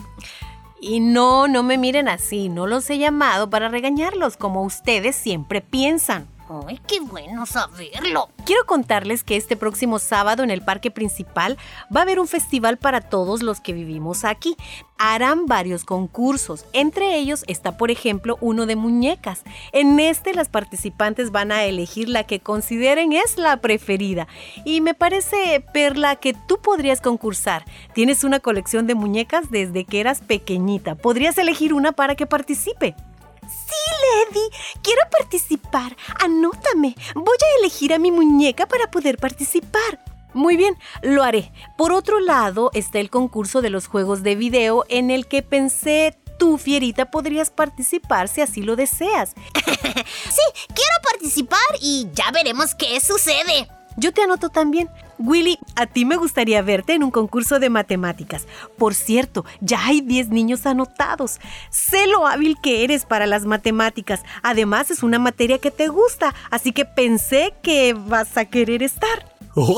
Y 0.79 0.99
no, 0.99 1.47
no 1.47 1.63
me 1.63 1.79
miren 1.79 2.07
así, 2.07 2.49
no 2.49 2.67
los 2.67 2.87
he 2.91 2.99
llamado 2.99 3.49
para 3.49 3.67
regañarlos 3.67 4.37
como 4.37 4.61
ustedes 4.61 5.15
siempre 5.15 5.59
piensan. 5.59 6.27
¡Ay, 6.49 6.79
qué 6.87 7.01
bueno 7.01 7.45
saberlo! 7.45 8.29
Quiero 8.45 8.65
contarles 8.65 9.23
que 9.25 9.35
este 9.35 9.57
próximo 9.57 9.99
sábado 9.99 10.43
en 10.43 10.49
el 10.49 10.61
parque 10.61 10.91
principal 10.91 11.57
va 11.93 12.01
a 12.01 12.03
haber 12.03 12.21
un 12.21 12.27
festival 12.27 12.77
para 12.77 13.01
todos 13.01 13.43
los 13.43 13.59
que 13.59 13.73
vivimos 13.73 14.23
aquí. 14.23 14.55
Harán 14.97 15.45
varios 15.45 15.83
concursos. 15.83 16.65
Entre 16.71 17.17
ellos 17.17 17.43
está, 17.47 17.77
por 17.77 17.91
ejemplo, 17.91 18.37
uno 18.39 18.65
de 18.65 18.77
muñecas. 18.77 19.43
En 19.73 19.99
este 19.99 20.33
las 20.33 20.47
participantes 20.47 21.31
van 21.31 21.51
a 21.51 21.65
elegir 21.65 22.07
la 22.07 22.23
que 22.23 22.39
consideren 22.39 23.11
es 23.11 23.37
la 23.37 23.57
preferida. 23.57 24.27
Y 24.63 24.79
me 24.79 24.93
parece, 24.93 25.63
Perla, 25.73 26.15
que 26.15 26.33
tú 26.33 26.59
podrías 26.61 27.01
concursar. 27.01 27.65
Tienes 27.93 28.23
una 28.23 28.39
colección 28.39 28.87
de 28.87 28.95
muñecas 28.95 29.51
desde 29.51 29.83
que 29.83 29.99
eras 29.99 30.21
pequeñita. 30.21 30.95
Podrías 30.95 31.37
elegir 31.37 31.73
una 31.73 31.91
para 31.91 32.15
que 32.15 32.25
participe. 32.25 32.95
Sí, 33.47 34.29
Lady, 34.31 34.49
quiero 34.81 35.01
participar. 35.09 35.95
Anótame. 36.19 36.95
Voy 37.15 37.37
a 37.41 37.59
elegir 37.59 37.93
a 37.93 37.99
mi 37.99 38.11
muñeca 38.11 38.67
para 38.67 38.91
poder 38.91 39.17
participar. 39.17 40.03
Muy 40.33 40.57
bien, 40.57 40.77
lo 41.01 41.23
haré. 41.23 41.51
Por 41.77 41.91
otro 41.91 42.19
lado 42.19 42.69
está 42.73 42.99
el 42.99 43.09
concurso 43.09 43.61
de 43.61 43.69
los 43.69 43.87
juegos 43.87 44.23
de 44.23 44.35
video 44.35 44.85
en 44.89 45.09
el 45.09 45.27
que 45.27 45.41
pensé 45.41 46.15
tú, 46.37 46.57
Fierita, 46.57 47.09
podrías 47.09 47.49
participar 47.49 48.27
si 48.27 48.41
así 48.41 48.61
lo 48.61 48.75
deseas. 48.75 49.33
Sí, 50.29 50.67
quiero 50.67 50.91
participar 51.11 51.59
y 51.81 52.07
ya 52.13 52.29
veremos 52.31 52.75
qué 52.75 52.99
sucede. 52.99 53.67
Yo 53.95 54.13
te 54.13 54.21
anoto 54.21 54.49
también. 54.49 54.89
Willy, 55.19 55.57
a 55.75 55.85
ti 55.85 56.05
me 56.05 56.15
gustaría 56.15 56.61
verte 56.61 56.93
en 56.93 57.03
un 57.03 57.11
concurso 57.11 57.59
de 57.59 57.69
matemáticas. 57.69 58.45
Por 58.77 58.93
cierto, 58.93 59.45
ya 59.61 59.85
hay 59.85 60.01
10 60.01 60.29
niños 60.29 60.65
anotados. 60.65 61.39
Sé 61.69 62.07
lo 62.07 62.27
hábil 62.27 62.57
que 62.61 62.83
eres 62.83 63.05
para 63.05 63.25
las 63.25 63.45
matemáticas. 63.45 64.21
Además, 64.43 64.91
es 64.91 65.03
una 65.03 65.19
materia 65.19 65.57
que 65.59 65.71
te 65.71 65.87
gusta, 65.87 66.33
así 66.51 66.71
que 66.71 66.85
pensé 66.85 67.53
que 67.61 67.93
vas 67.93 68.37
a 68.37 68.45
querer 68.45 68.83
estar. 68.83 69.33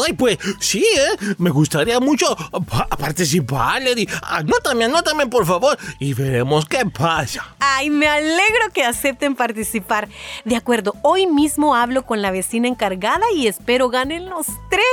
Ay, 0.05 0.12
pues 0.12 0.38
sí, 0.60 0.86
¿eh? 0.98 1.36
Me 1.38 1.51
gustaría 1.51 2.01
mucho 2.01 2.36
pa- 2.69 2.88
participar, 2.98 3.81
Lady. 3.81 4.10
Anótame, 4.24 4.84
anótame, 4.84 5.25
por 5.27 5.46
favor, 5.46 5.77
y 6.00 6.13
veremos 6.13 6.65
qué 6.65 6.86
pasa. 6.86 7.55
Ay, 7.62 7.89
me 7.89 8.05
alegro 8.10 8.74
que 8.74 8.84
acepten 8.84 9.36
participar. 9.36 10.10
De 10.43 10.58
acuerdo, 10.58 10.96
hoy 11.01 11.27
mismo 11.27 11.75
hablo 11.75 12.05
con 12.05 12.22
la 12.22 12.29
vecina 12.31 12.67
encargada 12.67 13.24
y 13.34 13.48
espero 13.48 13.88
ganen 13.89 14.27
los 14.29 14.48
tres. 14.69 14.84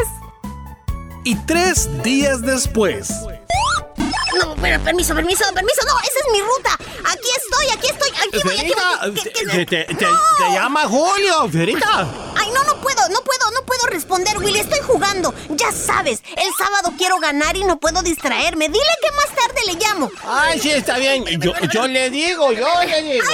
Y 1.26 1.34
tres 1.44 1.88
días 2.04 2.40
después. 2.40 3.10
No, 4.38 4.54
pero 4.62 4.80
permiso, 4.84 5.12
permiso, 5.12 5.42
permiso. 5.52 5.80
No, 5.84 5.98
esa 5.98 6.18
es 6.24 6.32
mi 6.32 6.40
ruta. 6.40 6.70
Aquí 7.04 7.28
estoy, 7.36 7.66
aquí 7.76 7.86
estoy. 7.88 8.10
Aquí 8.10 8.38
voy, 8.44 8.54
aquí 8.54 8.60
Fierita, 8.60 8.98
voy. 9.02 9.14
¿Qué- 9.14 9.32
qué- 9.32 9.46
te, 9.66 9.66
te- 9.86 9.94
te- 9.96 10.04
¡No! 10.06 10.18
te 10.38 10.52
llama 10.54 10.84
Julio, 10.86 11.48
Fierita. 11.50 12.06
Ay, 12.36 12.48
no, 12.54 12.62
no 12.62 12.80
puedo, 12.80 13.08
no 13.08 13.20
puedo, 13.22 13.50
no 13.50 13.62
puedo 13.66 13.86
responder, 13.88 14.38
Willy. 14.38 14.60
Estoy 14.60 14.78
jugando. 14.86 15.34
Ya 15.50 15.72
sabes, 15.72 16.22
el 16.36 16.52
sábado 16.56 16.92
quiero 16.96 17.18
ganar 17.18 17.56
y 17.56 17.64
no 17.64 17.80
puedo 17.80 18.02
distraerme. 18.02 18.68
Dile 18.68 18.84
que 19.02 19.10
más 19.10 19.26
tarde 19.34 19.60
le 19.66 19.74
llamo. 19.84 20.10
Ay, 20.28 20.60
sí, 20.60 20.70
está 20.70 20.96
bien. 20.98 21.24
Yo, 21.40 21.52
yo 21.72 21.88
le 21.88 22.08
digo, 22.10 22.52
yo 22.52 22.68
le 22.86 23.02
digo. 23.02 23.24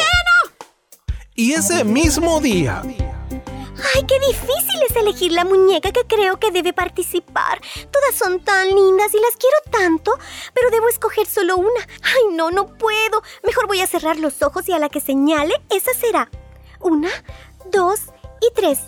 Y 1.35 1.53
ese 1.53 1.85
mismo 1.85 2.41
día, 2.41 2.83
Ay, 3.95 4.05
qué 4.07 4.19
difícil 4.21 4.83
es 4.89 4.97
elegir 4.97 5.33
la 5.33 5.45
muñeca 5.45 5.91
que 5.93 6.07
creo 6.07 6.39
que 6.39 6.51
debe 6.51 6.73
participar. 6.73 7.61
Todas 7.91 8.15
son 8.15 8.41
tan 8.41 8.69
lindas 8.69 9.13
y 9.15 9.21
las 9.21 9.37
quiero 9.37 9.57
tanto, 9.71 10.13
pero 10.55 10.71
debo 10.71 10.89
escoger 10.89 11.27
solo 11.27 11.57
una. 11.57 11.81
Ay, 12.03 12.35
no, 12.35 12.51
no 12.51 12.67
puedo. 12.67 13.23
Mejor 13.45 13.67
voy 13.67 13.81
a 13.81 13.87
cerrar 13.87 14.19
los 14.19 14.43
ojos 14.43 14.69
y 14.69 14.73
a 14.73 14.79
la 14.79 14.89
que 14.89 15.01
señale, 15.01 15.55
esa 15.71 15.93
será. 15.95 16.31
Una, 16.81 17.11
dos 17.71 18.01
y 18.41 18.53
tres. 18.55 18.81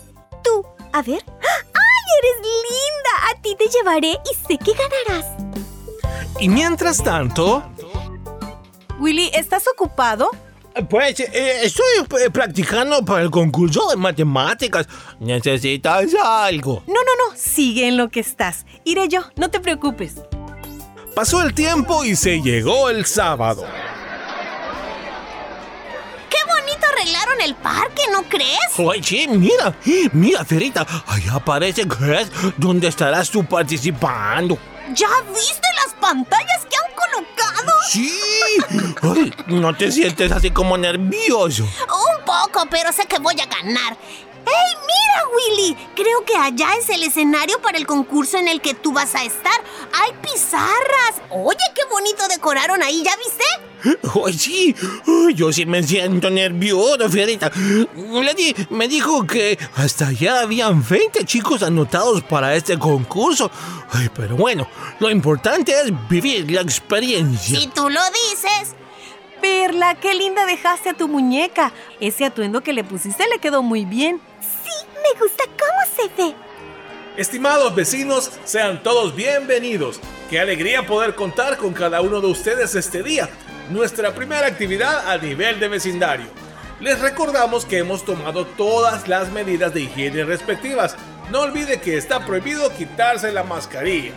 Tú, 0.43 0.65
a 0.93 1.01
ver. 1.01 1.23
¡Ay, 1.27 2.05
eres 2.19 2.47
linda! 2.47 3.31
A 3.31 3.41
ti 3.41 3.55
te 3.55 3.67
llevaré 3.67 4.19
y 4.31 4.47
sé 4.47 4.57
que 4.57 4.73
ganarás. 4.73 5.25
y 6.39 6.47
mientras 6.49 7.03
tanto, 7.03 7.63
Willy, 8.99 9.29
¿estás 9.33 9.65
ocupado? 9.67 10.29
Pues 10.89 11.19
eh, 11.21 11.59
estoy 11.63 11.85
eh, 12.21 12.29
practicando 12.29 13.03
para 13.05 13.21
el 13.23 13.31
concurso 13.31 13.87
de 13.89 13.95
matemáticas. 13.95 14.87
¿Necesitas 15.21 16.13
algo? 16.21 16.83
No, 16.87 16.93
no, 16.95 17.29
no. 17.29 17.37
Sigue 17.37 17.87
en 17.87 17.95
lo 17.95 18.09
que 18.09 18.19
estás. 18.19 18.65
Iré 18.83 19.07
yo, 19.07 19.21
no 19.37 19.49
te 19.49 19.61
preocupes. 19.61 20.15
pasó 21.15 21.41
el 21.43 21.53
tiempo 21.53 22.03
y 22.03 22.15
se 22.17 22.41
llegó 22.41 22.89
el 22.89 23.05
sábado. 23.05 23.65
Qué 26.29 26.37
bonito 26.45 26.85
arreglaron 26.93 27.39
el 27.41 27.55
parque, 27.55 28.01
¿no 28.11 28.23
crees? 28.23 28.59
Ay, 28.77 29.01
sí, 29.01 29.27
mira, 29.29 29.73
mira, 30.11 30.43
Fierita, 30.43 30.85
allá 31.07 31.39
parece 31.39 31.87
que 31.87 32.21
es 32.21 32.29
donde 32.57 32.89
estarás 32.89 33.29
tú 33.29 33.45
participando. 33.45 34.57
¿Ya 34.93 35.07
viste 35.33 35.67
las 35.83 35.93
pantallas 35.99 36.65
que 36.69 36.75
han 36.77 36.93
colocado? 36.93 37.73
Sí. 37.89 38.11
Ay, 39.01 39.33
no 39.47 39.75
te 39.75 39.91
sientes 39.91 40.31
así 40.31 40.51
como 40.51 40.77
nervioso. 40.77 41.63
Un 41.63 42.25
poco, 42.25 42.67
pero 42.69 42.91
sé 42.91 43.05
que 43.07 43.17
voy 43.19 43.35
a 43.41 43.45
ganar. 43.45 43.97
¡Ey, 44.45 44.77
mira, 44.81 45.27
Willy! 45.35 45.77
Creo 45.95 46.23
que 46.25 46.35
allá 46.35 46.75
es 46.79 46.89
el 46.89 47.03
escenario 47.03 47.61
para 47.61 47.77
el 47.77 47.87
concurso 47.87 48.37
en 48.37 48.47
el 48.47 48.61
que 48.61 48.73
tú 48.73 48.91
vas 48.93 49.15
a 49.15 49.23
estar. 49.23 49.63
¡Hay 49.93 50.11
pizarras! 50.21 51.21
Oye, 51.29 51.57
qué 51.73 51.81
bonito 51.89 52.27
decoraron 52.27 52.81
ahí, 52.83 53.03
¿ya 53.03 53.15
viste? 53.17 53.43
Ay, 54.25 54.33
sí, 54.33 54.75
yo 55.35 55.51
sí 55.51 55.65
me 55.65 55.83
siento 55.83 56.29
nervioso, 56.29 57.09
Fierita. 57.09 57.51
Lady 57.95 58.55
me 58.69 58.87
dijo 58.87 59.25
que 59.25 59.57
hasta 59.75 60.07
allá 60.07 60.41
habían 60.41 60.87
20 60.87 61.25
chicos 61.25 61.63
anotados 61.63 62.23
para 62.23 62.55
este 62.55 62.77
concurso. 62.77 63.51
Ay, 63.91 64.09
pero 64.13 64.35
bueno, 64.35 64.67
lo 64.99 65.09
importante 65.09 65.73
es 65.79 65.93
vivir 66.09 66.49
la 66.51 66.61
experiencia. 66.61 67.59
Si 67.59 67.67
tú 67.67 67.89
lo 67.89 68.01
dices. 68.31 68.75
Perla, 69.41 69.95
qué 69.95 70.15
linda 70.15 70.45
dejaste 70.45 70.89
a 70.89 70.93
tu 70.95 71.07
muñeca. 71.07 71.71
Ese 71.99 72.25
atuendo 72.25 72.61
que 72.61 72.73
le 72.73 72.83
pusiste 72.83 73.27
le 73.27 73.37
quedó 73.39 73.61
muy 73.61 73.85
bien. 73.85 74.19
Me 75.05 75.19
gusta 75.19 75.43
cómo 75.45 75.95
se 75.95 76.23
ve. 76.23 76.35
Estimados 77.15 77.75
vecinos, 77.75 78.31
sean 78.43 78.81
todos 78.81 79.15
bienvenidos. 79.15 79.99
Qué 80.31 80.39
alegría 80.39 80.87
poder 80.87 81.13
contar 81.13 81.57
con 81.57 81.73
cada 81.73 82.01
uno 82.01 82.21
de 82.21 82.27
ustedes 82.27 82.73
este 82.73 83.03
día, 83.03 83.29
nuestra 83.69 84.15
primera 84.15 84.47
actividad 84.47 85.07
a 85.07 85.17
nivel 85.17 85.59
de 85.59 85.67
vecindario. 85.67 86.25
Les 86.79 86.99
recordamos 86.99 87.65
que 87.65 87.77
hemos 87.77 88.03
tomado 88.03 88.45
todas 88.45 89.07
las 89.07 89.31
medidas 89.31 89.73
de 89.75 89.81
higiene 89.81 90.23
respectivas. 90.23 90.95
No 91.31 91.41
olvide 91.41 91.79
que 91.79 91.97
está 91.97 92.25
prohibido 92.25 92.73
quitarse 92.75 93.31
la 93.31 93.43
mascarilla. 93.43 94.11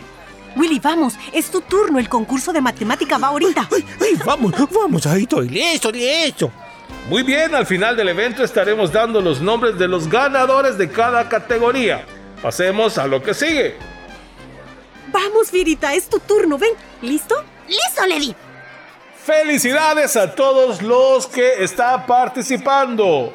Willy, 0.55 0.79
vamos, 0.79 1.13
es 1.31 1.51
tu 1.51 1.61
turno. 1.61 1.99
El 1.99 2.09
concurso 2.09 2.51
de 2.51 2.61
matemática 2.61 3.19
va 3.19 3.27
ahorita. 3.27 3.69
Ay, 3.71 3.85
ay, 4.01 4.19
vamos, 4.25 4.53
vamos, 4.71 5.05
ahí 5.05 5.23
estoy 5.23 5.49
listo, 5.49 5.91
listo. 5.91 6.51
Muy 7.07 7.23
bien, 7.23 7.55
al 7.55 7.65
final 7.65 7.95
del 7.95 8.09
evento 8.09 8.43
estaremos 8.43 8.91
dando 8.91 9.19
los 9.19 9.41
nombres 9.41 9.77
de 9.79 9.87
los 9.87 10.07
ganadores 10.07 10.77
de 10.77 10.91
cada 10.91 11.27
categoría. 11.27 12.05
Pasemos 12.41 12.97
a 12.97 13.07
lo 13.07 13.21
que 13.23 13.33
sigue. 13.33 13.77
Vamos, 15.11 15.51
Virita, 15.51 15.93
es 15.93 16.07
tu 16.07 16.19
turno. 16.19 16.57
Ven, 16.57 16.73
¿listo? 17.01 17.35
¡Listo, 17.67 18.05
Lady! 18.05 18.35
Felicidades 19.25 20.15
a 20.15 20.33
todos 20.33 20.81
los 20.81 21.27
que 21.27 21.63
están 21.63 22.05
participando. 22.05 23.33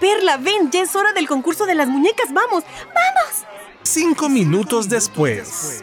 Perla, 0.00 0.36
ven, 0.36 0.70
ya 0.70 0.82
es 0.82 0.94
hora 0.94 1.12
del 1.12 1.26
concurso 1.26 1.66
de 1.66 1.74
las 1.74 1.88
muñecas. 1.88 2.32
Vamos, 2.32 2.64
vamos. 2.86 3.44
Cinco 3.82 4.28
minutos 4.28 4.88
después. 4.88 5.82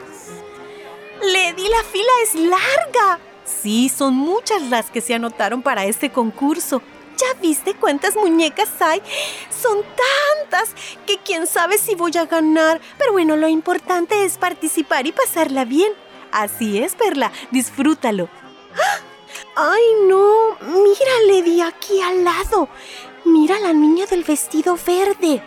Lady, 1.21 1.67
la 1.69 1.83
fila 1.91 2.11
es 2.23 2.35
larga. 2.35 3.19
Sí, 3.45 3.89
son 3.89 4.13
muchas 4.13 4.61
las 4.63 4.89
que 4.89 5.01
se 5.01 5.13
anotaron 5.13 5.61
para 5.61 5.85
este 5.85 6.11
concurso. 6.11 6.81
¿Ya 7.17 7.39
viste 7.41 7.75
cuántas 7.75 8.15
muñecas 8.15 8.69
hay? 8.79 9.01
Son 9.49 9.77
tantas 9.77 10.73
que 11.05 11.17
quién 11.19 11.47
sabe 11.47 11.77
si 11.77 11.95
voy 11.95 12.15
a 12.17 12.25
ganar. 12.25 12.81
Pero 12.97 13.11
bueno, 13.11 13.35
lo 13.35 13.47
importante 13.47 14.25
es 14.25 14.37
participar 14.37 15.05
y 15.07 15.11
pasarla 15.11 15.65
bien. 15.65 15.91
Así 16.31 16.79
es, 16.79 16.95
Perla, 16.95 17.31
disfrútalo. 17.51 18.29
¡Ay, 19.55 19.83
no! 20.07 20.57
Mira, 20.61 21.11
Lady, 21.27 21.61
aquí 21.61 22.01
al 22.01 22.23
lado. 22.23 22.69
Mira 23.25 23.57
a 23.57 23.59
la 23.59 23.73
niña 23.73 24.05
del 24.07 24.23
vestido 24.23 24.77
verde. 24.85 25.43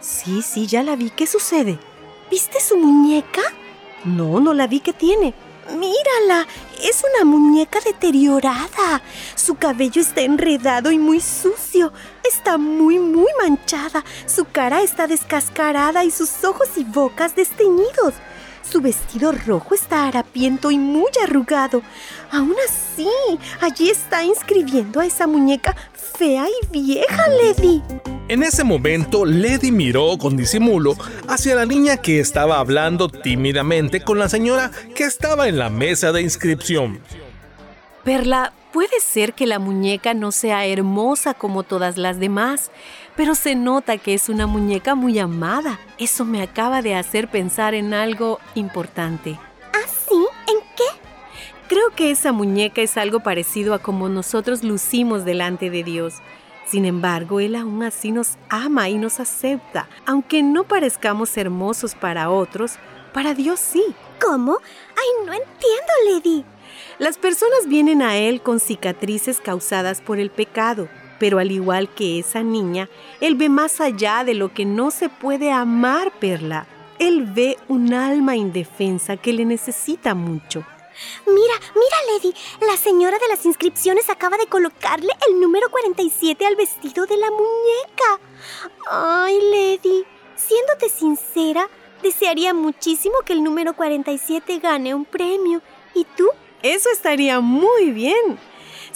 Sí, 0.00 0.42
sí, 0.42 0.66
ya 0.66 0.82
la 0.82 0.94
vi. 0.94 1.10
¿Qué 1.10 1.26
sucede? 1.26 1.78
¿Viste 2.30 2.60
su 2.60 2.76
muñeca? 2.76 3.42
No, 4.04 4.40
no 4.40 4.52
la 4.52 4.66
vi. 4.66 4.80
¿Qué 4.80 4.92
tiene? 4.92 5.34
Mírala, 5.74 6.46
es 6.80 7.02
una 7.02 7.24
muñeca 7.24 7.80
deteriorada. 7.80 9.02
Su 9.34 9.56
cabello 9.56 10.00
está 10.00 10.20
enredado 10.20 10.92
y 10.92 10.98
muy 10.98 11.20
sucio. 11.20 11.92
Está 12.24 12.56
muy, 12.56 12.98
muy 12.98 13.30
manchada. 13.40 14.04
Su 14.26 14.44
cara 14.44 14.82
está 14.82 15.06
descascarada 15.06 16.04
y 16.04 16.10
sus 16.10 16.44
ojos 16.44 16.68
y 16.76 16.84
bocas 16.84 17.34
desteñidos. 17.34 18.14
Su 18.70 18.80
vestido 18.80 19.32
rojo 19.32 19.74
está 19.74 20.08
harapiento 20.08 20.70
y 20.70 20.78
muy 20.78 21.10
arrugado. 21.22 21.82
Aún 22.32 22.54
así, 22.68 23.08
allí 23.60 23.90
está 23.90 24.24
inscribiendo 24.24 25.00
a 25.00 25.06
esa 25.06 25.26
muñeca 25.26 25.76
fea 26.18 26.46
y 26.48 26.66
vieja, 26.70 27.28
Lady. 27.28 27.82
En 28.28 28.42
ese 28.42 28.64
momento, 28.64 29.24
Lady 29.24 29.70
miró 29.70 30.18
con 30.18 30.36
disimulo 30.36 30.96
hacia 31.28 31.54
la 31.54 31.64
niña 31.64 31.98
que 31.98 32.18
estaba 32.18 32.58
hablando 32.58 33.08
tímidamente 33.08 34.00
con 34.00 34.18
la 34.18 34.28
señora 34.28 34.72
que 34.96 35.04
estaba 35.04 35.46
en 35.46 35.58
la 35.58 35.70
mesa 35.70 36.10
de 36.10 36.22
inscripción. 36.22 37.00
Perla, 38.02 38.52
puede 38.72 39.00
ser 39.00 39.32
que 39.34 39.46
la 39.46 39.58
muñeca 39.58 40.12
no 40.12 40.32
sea 40.32 40.66
hermosa 40.66 41.34
como 41.34 41.62
todas 41.62 41.96
las 41.96 42.18
demás, 42.18 42.70
pero 43.16 43.34
se 43.34 43.54
nota 43.54 43.98
que 43.98 44.14
es 44.14 44.28
una 44.28 44.46
muñeca 44.46 44.94
muy 44.94 45.18
amada. 45.18 45.80
Eso 45.98 46.24
me 46.24 46.42
acaba 46.42 46.82
de 46.82 46.94
hacer 46.94 47.28
pensar 47.28 47.74
en 47.74 47.94
algo 47.94 48.38
importante. 48.54 49.38
¿Ah, 49.72 49.88
sí? 49.88 50.26
¿En 50.48 50.60
qué? 50.76 50.84
Creo 51.68 51.90
que 51.96 52.10
esa 52.10 52.32
muñeca 52.32 52.82
es 52.82 52.96
algo 52.96 53.20
parecido 53.20 53.74
a 53.74 53.78
como 53.78 54.08
nosotros 54.08 54.62
lucimos 54.62 55.24
delante 55.24 55.70
de 55.70 55.82
Dios. 55.82 56.14
Sin 56.66 56.84
embargo, 56.84 57.40
Él 57.40 57.56
aún 57.56 57.82
así 57.82 58.12
nos 58.12 58.36
ama 58.48 58.88
y 58.88 58.98
nos 58.98 59.20
acepta. 59.20 59.88
Aunque 60.04 60.42
no 60.42 60.64
parezcamos 60.64 61.36
hermosos 61.36 61.94
para 61.94 62.30
otros, 62.30 62.74
para 63.12 63.34
Dios 63.34 63.60
sí. 63.60 63.84
¿Cómo? 64.20 64.58
Ay, 64.96 65.26
no 65.26 65.32
entiendo, 65.32 65.92
Lady. 66.10 66.44
Las 66.98 67.18
personas 67.18 67.66
vienen 67.66 68.02
a 68.02 68.16
Él 68.16 68.42
con 68.42 68.60
cicatrices 68.60 69.40
causadas 69.40 70.00
por 70.00 70.18
el 70.18 70.30
pecado, 70.30 70.88
pero 71.18 71.38
al 71.38 71.50
igual 71.50 71.88
que 71.94 72.18
esa 72.18 72.42
niña, 72.42 72.88
Él 73.20 73.36
ve 73.36 73.48
más 73.48 73.80
allá 73.80 74.24
de 74.24 74.34
lo 74.34 74.52
que 74.52 74.64
no 74.64 74.90
se 74.90 75.08
puede 75.08 75.50
amar, 75.52 76.12
Perla. 76.18 76.66
Él 76.98 77.26
ve 77.26 77.58
un 77.68 77.92
alma 77.92 78.36
indefensa 78.36 79.16
que 79.16 79.32
le 79.32 79.44
necesita 79.44 80.14
mucho. 80.14 80.64
Mira, 81.26 81.54
mira, 81.74 81.96
Lady. 82.12 82.34
La 82.66 82.76
señora 82.76 83.18
de 83.18 83.28
las 83.28 83.44
inscripciones 83.44 84.08
acaba 84.08 84.36
de 84.38 84.46
colocarle 84.46 85.10
el 85.28 85.40
número 85.40 85.68
47 85.70 86.46
al 86.46 86.56
vestido 86.56 87.06
de 87.06 87.16
la 87.18 87.30
muñeca. 87.30 88.20
Ay, 88.90 89.38
Lady. 89.50 90.04
Siéndote 90.36 90.88
sincera, 90.88 91.68
desearía 92.02 92.54
muchísimo 92.54 93.16
que 93.24 93.32
el 93.32 93.42
número 93.42 93.74
47 93.74 94.58
gane 94.58 94.94
un 94.94 95.04
premio. 95.04 95.60
¿Y 95.94 96.04
tú? 96.16 96.28
Eso 96.62 96.90
estaría 96.90 97.40
muy 97.40 97.90
bien. 97.90 98.38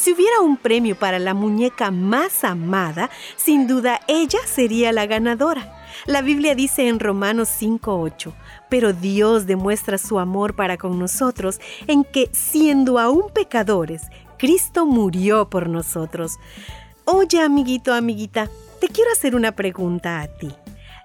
Si 0.00 0.14
hubiera 0.14 0.40
un 0.40 0.56
premio 0.56 0.98
para 0.98 1.18
la 1.18 1.34
muñeca 1.34 1.90
más 1.90 2.42
amada, 2.42 3.10
sin 3.36 3.66
duda 3.66 4.00
ella 4.08 4.38
sería 4.46 4.92
la 4.92 5.04
ganadora. 5.04 5.74
La 6.06 6.22
Biblia 6.22 6.54
dice 6.54 6.88
en 6.88 7.00
Romanos 7.00 7.50
5:8, 7.50 8.32
pero 8.70 8.94
Dios 8.94 9.46
demuestra 9.46 9.98
su 9.98 10.18
amor 10.18 10.56
para 10.56 10.78
con 10.78 10.98
nosotros 10.98 11.60
en 11.86 12.04
que, 12.04 12.30
siendo 12.32 12.98
aún 12.98 13.24
pecadores, 13.34 14.04
Cristo 14.38 14.86
murió 14.86 15.50
por 15.50 15.68
nosotros. 15.68 16.38
Oye, 17.04 17.42
amiguito, 17.42 17.92
amiguita, 17.92 18.48
te 18.80 18.88
quiero 18.88 19.12
hacer 19.12 19.36
una 19.36 19.52
pregunta 19.52 20.22
a 20.22 20.28
ti. 20.28 20.50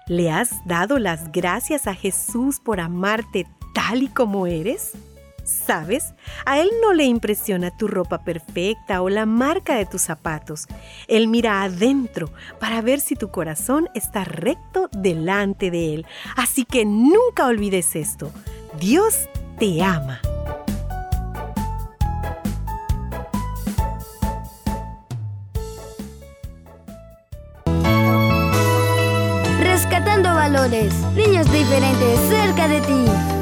¿Le 0.06 0.30
has 0.30 0.64
dado 0.64 0.98
las 0.98 1.30
gracias 1.32 1.86
a 1.86 1.94
Jesús 1.94 2.60
por 2.60 2.80
amarte 2.80 3.46
tal 3.74 4.04
y 4.04 4.08
como 4.08 4.46
eres? 4.46 4.92
¿Sabes? 5.46 6.12
A 6.44 6.58
Él 6.58 6.68
no 6.82 6.92
le 6.92 7.04
impresiona 7.04 7.70
tu 7.70 7.86
ropa 7.86 8.24
perfecta 8.24 9.00
o 9.00 9.08
la 9.08 9.26
marca 9.26 9.76
de 9.76 9.86
tus 9.86 10.02
zapatos. 10.02 10.66
Él 11.06 11.28
mira 11.28 11.62
adentro 11.62 12.32
para 12.58 12.82
ver 12.82 12.98
si 12.98 13.14
tu 13.14 13.30
corazón 13.30 13.88
está 13.94 14.24
recto 14.24 14.88
delante 14.90 15.70
de 15.70 15.94
Él. 15.94 16.06
Así 16.36 16.64
que 16.64 16.84
nunca 16.84 17.46
olvides 17.46 17.94
esto. 17.94 18.32
Dios 18.80 19.28
te 19.56 19.84
ama. 19.84 20.20
Rescatando 29.60 30.34
valores, 30.34 30.92
niños 31.14 31.50
diferentes 31.52 32.18
cerca 32.28 32.66
de 32.66 32.80
ti. 32.80 33.35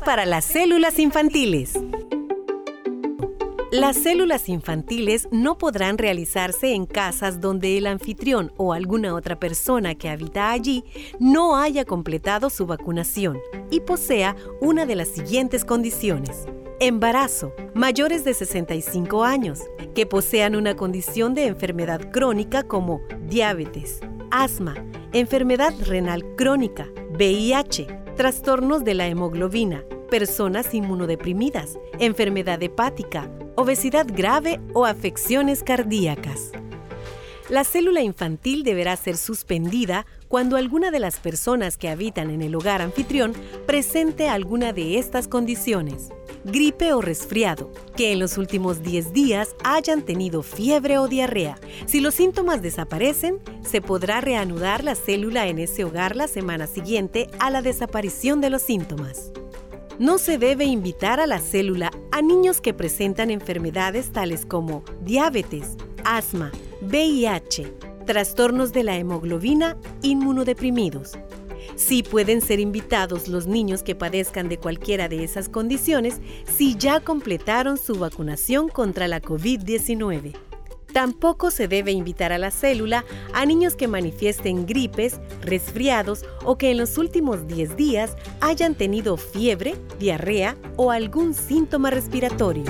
Para 0.00 0.24
las 0.24 0.46
células 0.46 0.98
infantiles. 0.98 1.74
Las 3.70 3.96
células 3.96 4.48
infantiles 4.48 5.28
no 5.30 5.58
podrán 5.58 5.98
realizarse 5.98 6.72
en 6.72 6.86
casas 6.86 7.40
donde 7.40 7.76
el 7.76 7.86
anfitrión 7.86 8.52
o 8.56 8.72
alguna 8.72 9.14
otra 9.14 9.38
persona 9.38 9.94
que 9.94 10.08
habita 10.08 10.50
allí 10.52 10.84
no 11.20 11.56
haya 11.56 11.84
completado 11.84 12.50
su 12.50 12.66
vacunación 12.66 13.38
y 13.70 13.80
posea 13.80 14.36
una 14.60 14.86
de 14.86 14.96
las 14.96 15.08
siguientes 15.08 15.64
condiciones. 15.64 16.46
Embarazo, 16.80 17.52
mayores 17.74 18.24
de 18.24 18.34
65 18.34 19.22
años, 19.22 19.60
que 19.94 20.06
posean 20.06 20.56
una 20.56 20.76
condición 20.76 21.34
de 21.34 21.46
enfermedad 21.46 22.10
crónica 22.10 22.62
como 22.62 23.00
diabetes, 23.26 24.00
asma, 24.30 24.74
enfermedad 25.12 25.74
renal 25.86 26.24
crónica, 26.36 26.88
VIH, 27.12 28.03
trastornos 28.16 28.84
de 28.84 28.94
la 28.94 29.08
hemoglobina, 29.08 29.82
personas 30.08 30.72
inmunodeprimidas, 30.72 31.78
enfermedad 31.98 32.62
hepática, 32.62 33.28
obesidad 33.56 34.06
grave 34.08 34.60
o 34.72 34.86
afecciones 34.86 35.62
cardíacas. 35.64 36.52
La 37.48 37.64
célula 37.64 38.02
infantil 38.02 38.62
deberá 38.62 38.96
ser 38.96 39.16
suspendida 39.16 40.06
cuando 40.28 40.56
alguna 40.56 40.90
de 40.90 41.00
las 41.00 41.18
personas 41.18 41.76
que 41.76 41.88
habitan 41.88 42.30
en 42.30 42.40
el 42.40 42.54
hogar 42.54 42.80
anfitrión 42.80 43.34
presente 43.66 44.28
alguna 44.28 44.72
de 44.72 44.98
estas 44.98 45.28
condiciones. 45.28 46.10
Gripe 46.44 46.92
o 46.92 47.00
resfriado, 47.00 47.70
que 47.96 48.12
en 48.12 48.18
los 48.18 48.36
últimos 48.36 48.82
10 48.82 49.14
días 49.14 49.56
hayan 49.64 50.02
tenido 50.02 50.42
fiebre 50.42 50.98
o 50.98 51.08
diarrea. 51.08 51.58
Si 51.86 52.00
los 52.00 52.14
síntomas 52.14 52.60
desaparecen, 52.60 53.40
se 53.62 53.80
podrá 53.80 54.20
reanudar 54.20 54.84
la 54.84 54.94
célula 54.94 55.48
en 55.48 55.58
ese 55.58 55.84
hogar 55.84 56.16
la 56.16 56.28
semana 56.28 56.66
siguiente 56.66 57.30
a 57.38 57.50
la 57.50 57.62
desaparición 57.62 58.42
de 58.42 58.50
los 58.50 58.60
síntomas. 58.60 59.32
No 59.98 60.18
se 60.18 60.36
debe 60.36 60.66
invitar 60.66 61.18
a 61.18 61.26
la 61.26 61.38
célula 61.38 61.90
a 62.12 62.20
niños 62.20 62.60
que 62.60 62.74
presentan 62.74 63.30
enfermedades 63.30 64.12
tales 64.12 64.44
como 64.44 64.84
diabetes, 65.00 65.76
asma, 66.04 66.52
VIH, 66.82 67.72
trastornos 68.04 68.72
de 68.72 68.84
la 68.84 68.98
hemoglobina, 68.98 69.78
inmunodeprimidos. 70.02 71.12
Sí 71.76 72.02
pueden 72.02 72.40
ser 72.40 72.60
invitados 72.60 73.28
los 73.28 73.46
niños 73.46 73.82
que 73.82 73.94
padezcan 73.94 74.48
de 74.48 74.58
cualquiera 74.58 75.08
de 75.08 75.24
esas 75.24 75.48
condiciones 75.48 76.20
si 76.56 76.76
ya 76.76 77.00
completaron 77.00 77.78
su 77.78 77.96
vacunación 77.96 78.68
contra 78.68 79.08
la 79.08 79.20
COVID-19. 79.20 80.34
Tampoco 80.92 81.50
se 81.50 81.66
debe 81.66 81.90
invitar 81.90 82.32
a 82.32 82.38
la 82.38 82.52
célula 82.52 83.04
a 83.32 83.44
niños 83.44 83.74
que 83.74 83.88
manifiesten 83.88 84.64
gripes, 84.64 85.20
resfriados 85.42 86.24
o 86.44 86.56
que 86.56 86.70
en 86.70 86.78
los 86.78 86.98
últimos 86.98 87.48
10 87.48 87.76
días 87.76 88.14
hayan 88.40 88.76
tenido 88.76 89.16
fiebre, 89.16 89.74
diarrea 89.98 90.56
o 90.76 90.92
algún 90.92 91.34
síntoma 91.34 91.90
respiratorio. 91.90 92.64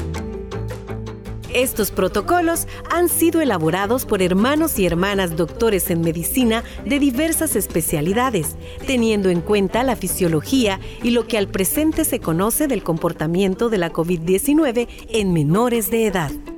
Estos 1.55 1.93
protocolos 1.93 2.67
han 2.91 3.09
sido 3.09 3.41
elaborados 3.41 4.07
por 4.07 4.23
hermanos 4.23 4.77
y 4.81 4.87
hermanas 4.87 5.37
doctores 5.37 5.89
en 5.89 6.01
medicina 6.01 6.65
de 6.85 6.99
diversas 6.99 7.55
especialidades, 7.55 8.57
teniendo 8.89 9.31
en 9.31 9.41
cuenta 9.41 9.85
la 9.85 9.95
fisiología 9.95 10.81
y 11.01 11.11
lo 11.11 11.29
que 11.29 11.39
al 11.39 11.47
presente 11.47 12.05
se 12.05 12.19
conoce 12.19 12.67
del 12.67 12.83
comportamiento 12.83 13.69
de 13.69 13.79
la 13.79 13.93
COVID-19 13.93 14.89
en 15.11 15.33
menores 15.33 15.93
de 15.93 16.07
edad. 16.07 16.33
Niños 16.33 16.51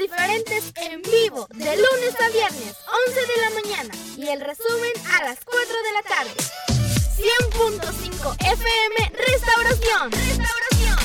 diferentes 0.00 0.72
en 0.76 1.02
vivo, 1.02 1.46
de 1.50 1.76
lunes 1.76 2.16
a 2.18 2.30
viernes, 2.30 2.74
11 3.06 3.20
de 3.20 3.36
la 3.36 3.50
mañana. 3.60 3.94
Y 4.16 4.28
el 4.28 4.40
resumen 4.40 4.92
a 5.12 5.24
las 5.24 5.40
4 5.44 5.60
de 5.60 5.92
la 5.92 6.02
tarde. 6.08 6.81
100.5 7.16 8.36
FM 8.40 9.12
Restauración. 9.28 10.10
Restauración. 10.12 10.98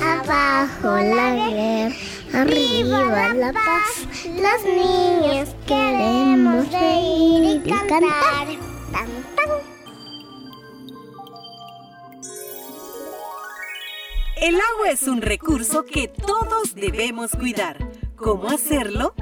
Abajo 0.00 0.96
la 0.96 1.34
guerra, 1.34 1.96
arriba 2.34 3.34
la 3.34 3.52
paz. 3.52 4.06
Los 4.26 4.64
niños 4.64 5.48
queremos 5.66 6.70
reír 6.70 7.56
y 7.56 7.68
cantar. 7.68 8.04
Tan, 8.92 9.08
tan. 9.34 9.50
El 14.36 14.54
agua 14.54 14.90
es 14.92 15.02
un 15.02 15.20
recurso 15.20 15.84
que 15.84 16.06
todos 16.06 16.74
debemos 16.76 17.32
cuidar. 17.32 17.76
¿Cómo 18.14 18.48
hacerlo? 18.50 19.14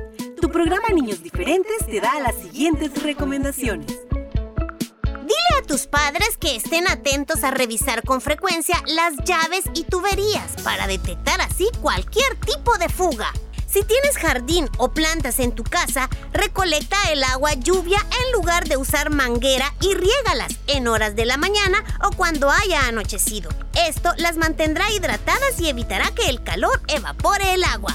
Tu 0.51 0.55
programa 0.55 0.89
Niños 0.89 1.23
Diferentes 1.23 1.87
te 1.87 2.01
da 2.01 2.19
las 2.19 2.35
siguientes 2.35 3.01
recomendaciones. 3.05 3.87
Dile 3.87 5.61
a 5.61 5.65
tus 5.65 5.87
padres 5.87 6.37
que 6.39 6.57
estén 6.57 6.89
atentos 6.89 7.45
a 7.45 7.53
revisar 7.53 8.03
con 8.03 8.21
frecuencia 8.21 8.83
las 8.89 9.15
llaves 9.19 9.63
y 9.75 9.85
tuberías 9.85 10.61
para 10.65 10.89
detectar 10.89 11.41
así 11.41 11.69
cualquier 11.81 12.35
tipo 12.45 12.77
de 12.79 12.89
fuga. 12.89 13.33
Si 13.69 13.85
tienes 13.85 14.19
jardín 14.19 14.69
o 14.79 14.91
plantas 14.91 15.39
en 15.39 15.53
tu 15.53 15.63
casa, 15.63 16.11
recolecta 16.33 16.97
el 17.13 17.23
agua 17.23 17.55
lluvia 17.55 18.05
en 18.25 18.33
lugar 18.33 18.67
de 18.67 18.77
usar 18.77 19.11
manguera 19.11 19.73
y 19.81 19.95
riégalas 19.95 20.57
en 20.67 20.89
horas 20.89 21.15
de 21.15 21.27
la 21.27 21.37
mañana 21.37 21.85
o 22.03 22.11
cuando 22.17 22.51
haya 22.51 22.89
anochecido. 22.89 23.51
Esto 23.87 24.13
las 24.17 24.37
mantendrá 24.37 24.91
hidratadas 24.91 25.61
y 25.61 25.69
evitará 25.69 26.11
que 26.13 26.29
el 26.29 26.43
calor 26.43 26.83
evapore 26.89 27.55
el 27.55 27.63
agua. 27.63 27.95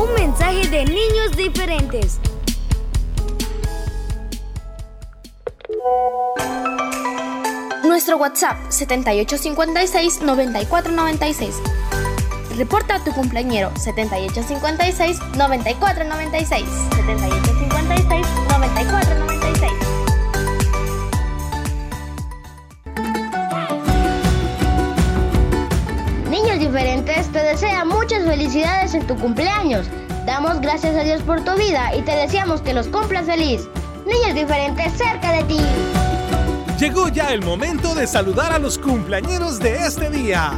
Un 0.00 0.12
mensaje 0.14 0.66
de 0.68 0.84
niños 0.86 1.36
diferentes. 1.36 2.18
Nuestro 7.84 8.16
WhatsApp 8.16 8.56
7856-9496. 8.70 11.52
Reporta 12.56 12.94
a 12.94 13.04
tu 13.04 13.12
cumpleañero 13.12 13.70
7856-9496. 13.74 16.64
7856-9496. 18.48 19.29
Te 27.32 27.42
desea 27.42 27.84
muchas 27.84 28.24
felicidades 28.24 28.94
en 28.94 29.06
tu 29.06 29.16
cumpleaños. 29.16 29.86
Damos 30.26 30.60
gracias 30.60 30.96
a 30.96 31.02
Dios 31.02 31.22
por 31.22 31.42
tu 31.44 31.54
vida 31.54 31.94
y 31.94 32.02
te 32.02 32.12
deseamos 32.12 32.60
que 32.60 32.74
los 32.74 32.88
cumplas 32.88 33.26
feliz. 33.26 33.68
Niños 34.06 34.34
diferentes 34.34 34.92
cerca 34.94 35.32
de 35.32 35.44
ti. 35.44 35.60
Llegó 36.78 37.08
ya 37.08 37.32
el 37.32 37.42
momento 37.42 37.94
de 37.94 38.06
saludar 38.06 38.52
a 38.52 38.58
los 38.58 38.78
cumpleañeros 38.78 39.58
de 39.58 39.76
este 39.76 40.10
día. 40.10 40.52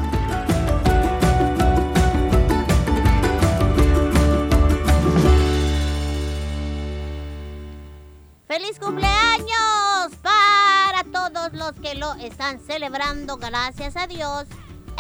¡Feliz 8.46 8.78
cumpleaños! 8.78 10.12
Para 10.22 11.04
todos 11.12 11.52
los 11.54 11.72
que 11.72 11.94
lo 11.94 12.14
están 12.14 12.60
celebrando, 12.60 13.36
gracias 13.36 13.96
a 13.96 14.06
Dios, 14.06 14.44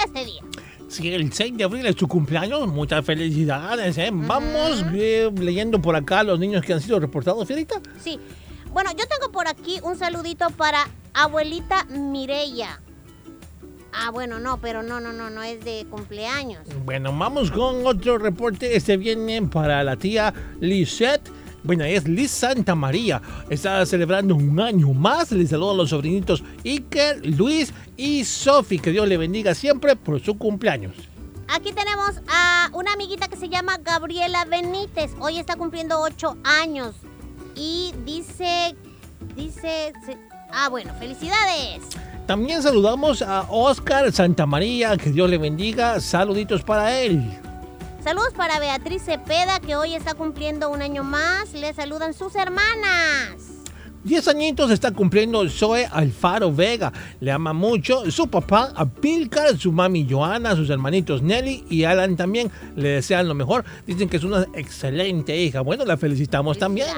este 0.02 0.24
día. 0.24 0.42
Si 0.92 1.08
el 1.10 1.32
6 1.32 1.56
de 1.56 1.64
abril 1.64 1.86
es 1.86 1.96
tu 1.96 2.06
cumpleaños, 2.06 2.68
muchas 2.68 3.02
felicidades. 3.02 3.96
¿eh? 3.96 4.10
Vamos 4.12 4.84
eh, 4.92 5.30
leyendo 5.40 5.80
por 5.80 5.96
acá 5.96 6.22
los 6.22 6.38
niños 6.38 6.62
que 6.62 6.74
han 6.74 6.82
sido 6.82 7.00
reportados, 7.00 7.48
Fierita. 7.48 7.80
Sí. 7.98 8.20
Bueno, 8.74 8.90
yo 8.90 9.06
tengo 9.06 9.32
por 9.32 9.48
aquí 9.48 9.78
un 9.82 9.96
saludito 9.96 10.50
para 10.50 10.86
abuelita 11.14 11.86
Mireya. 11.86 12.78
Ah, 13.94 14.10
bueno, 14.10 14.38
no, 14.38 14.58
pero 14.58 14.82
no, 14.82 15.00
no, 15.00 15.14
no, 15.14 15.30
no 15.30 15.42
es 15.42 15.64
de 15.64 15.86
cumpleaños. 15.88 16.60
Bueno, 16.84 17.16
vamos 17.16 17.50
con 17.50 17.86
otro 17.86 18.18
reporte. 18.18 18.76
Este 18.76 18.98
viene 18.98 19.40
para 19.48 19.82
la 19.84 19.96
tía 19.96 20.34
Lisette. 20.60 21.30
Bueno, 21.64 21.84
es 21.84 22.08
Liz 22.08 22.30
Santa 22.30 22.74
María. 22.74 23.22
Está 23.48 23.84
celebrando 23.86 24.34
un 24.34 24.58
año 24.60 24.92
más. 24.92 25.30
Les 25.32 25.50
saludo 25.50 25.70
a 25.72 25.74
los 25.74 25.90
sobrinitos 25.90 26.42
Iker, 26.64 27.24
Luis 27.24 27.72
y 27.96 28.24
Sofi. 28.24 28.78
Que 28.78 28.90
Dios 28.90 29.06
le 29.06 29.16
bendiga 29.16 29.54
siempre 29.54 29.94
por 29.96 30.20
su 30.20 30.36
cumpleaños. 30.36 30.94
Aquí 31.48 31.72
tenemos 31.72 32.20
a 32.28 32.70
una 32.72 32.94
amiguita 32.94 33.28
que 33.28 33.36
se 33.36 33.48
llama 33.48 33.78
Gabriela 33.78 34.44
Benítez. 34.44 35.12
Hoy 35.20 35.38
está 35.38 35.54
cumpliendo 35.56 36.00
8 36.00 36.36
años. 36.44 36.94
Y 37.54 37.92
dice, 38.06 38.74
dice, 39.36 39.92
se- 40.04 40.18
ah, 40.50 40.68
bueno, 40.68 40.92
felicidades. 40.98 41.82
También 42.26 42.62
saludamos 42.62 43.20
a 43.22 43.42
Oscar 43.50 44.10
Santa 44.12 44.46
María. 44.46 44.96
Que 44.96 45.10
Dios 45.10 45.28
le 45.28 45.38
bendiga. 45.38 46.00
Saluditos 46.00 46.62
para 46.62 46.98
él. 47.00 47.22
Saludos 48.02 48.32
para 48.36 48.58
Beatriz 48.58 49.02
Cepeda, 49.04 49.60
que 49.60 49.76
hoy 49.76 49.94
está 49.94 50.14
cumpliendo 50.14 50.70
un 50.70 50.82
año 50.82 51.04
más. 51.04 51.52
Le 51.52 51.72
saludan 51.72 52.14
sus 52.14 52.34
hermanas. 52.34 53.36
10 54.02 54.26
añitos 54.26 54.72
está 54.72 54.90
cumpliendo 54.90 55.48
Zoe 55.48 55.86
Alfaro 55.86 56.52
Vega. 56.52 56.92
Le 57.20 57.30
ama 57.30 57.52
mucho 57.52 58.10
su 58.10 58.26
papá 58.26 58.72
Apilcar, 58.74 59.56
su 59.56 59.70
mami 59.70 60.04
Joana, 60.10 60.56
sus 60.56 60.68
hermanitos 60.70 61.22
Nelly 61.22 61.64
y 61.70 61.84
Alan 61.84 62.16
también. 62.16 62.50
Le 62.74 62.88
desean 62.88 63.28
lo 63.28 63.34
mejor. 63.34 63.64
Dicen 63.86 64.08
que 64.08 64.16
es 64.16 64.24
una 64.24 64.48
excelente 64.54 65.36
hija. 65.40 65.60
Bueno, 65.60 65.84
la 65.84 65.96
felicitamos 65.96 66.58
también. 66.58 66.88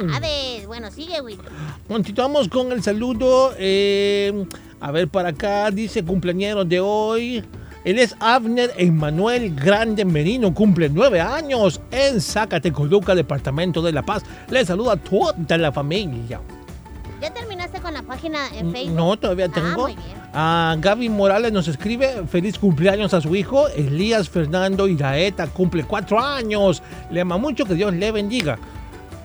Bueno, 0.66 0.90
sigue, 0.90 1.20
Will. 1.20 1.38
Continuamos 1.86 2.48
con 2.48 2.72
el 2.72 2.82
saludo. 2.82 3.52
eh, 3.58 4.46
a 4.80 4.90
ver, 4.90 5.08
para 5.08 5.30
acá 5.30 5.70
dice 5.70 6.02
cumpleaños 6.02 6.66
de 6.66 6.80
hoy. 6.80 7.44
Él 7.85 7.99
es 7.99 8.16
Abner 8.20 8.73
Emanuel 8.79 9.55
Grande 9.55 10.05
Merino, 10.05 10.55
cumple 10.55 10.88
nueve 10.88 11.20
años 11.20 11.81
en 11.90 12.20
Zacatecoluca, 12.20 13.14
departamento 13.14 13.83
de 13.83 13.92
La 13.92 14.03
Paz. 14.03 14.23
Le 14.51 14.64
saluda 14.64 14.94
a 14.94 14.97
toda 14.97 15.59
la 15.59 15.70
familia. 15.70 16.40
¿Ya 17.20 17.33
terminaste 17.33 17.81
con 17.81 17.94
la 17.94 18.03
página 18.03 18.38
en 18.55 18.73
Facebook? 18.73 18.97
No, 18.97 19.16
todavía 19.18 19.47
Ah, 19.47 19.55
tengo. 19.55 19.88
Ah, 20.35 20.77
Gaby 20.79 21.09
Morales 21.11 21.53
nos 21.53 21.68
escribe 21.68 22.25
feliz 22.31 22.59
cumpleaños 22.59 23.14
a 23.14 23.20
su 23.20 23.35
hijo. 23.37 23.68
Elías 23.68 24.29
Fernando 24.29 24.88
Iraeta 24.88 25.47
cumple 25.47 25.85
cuatro 25.85 26.18
años. 26.18 26.83
Le 27.11 27.20
ama 27.20 27.37
mucho, 27.38 27.64
que 27.66 27.75
Dios 27.75 27.94
le 27.94 28.11
bendiga. 28.12 28.59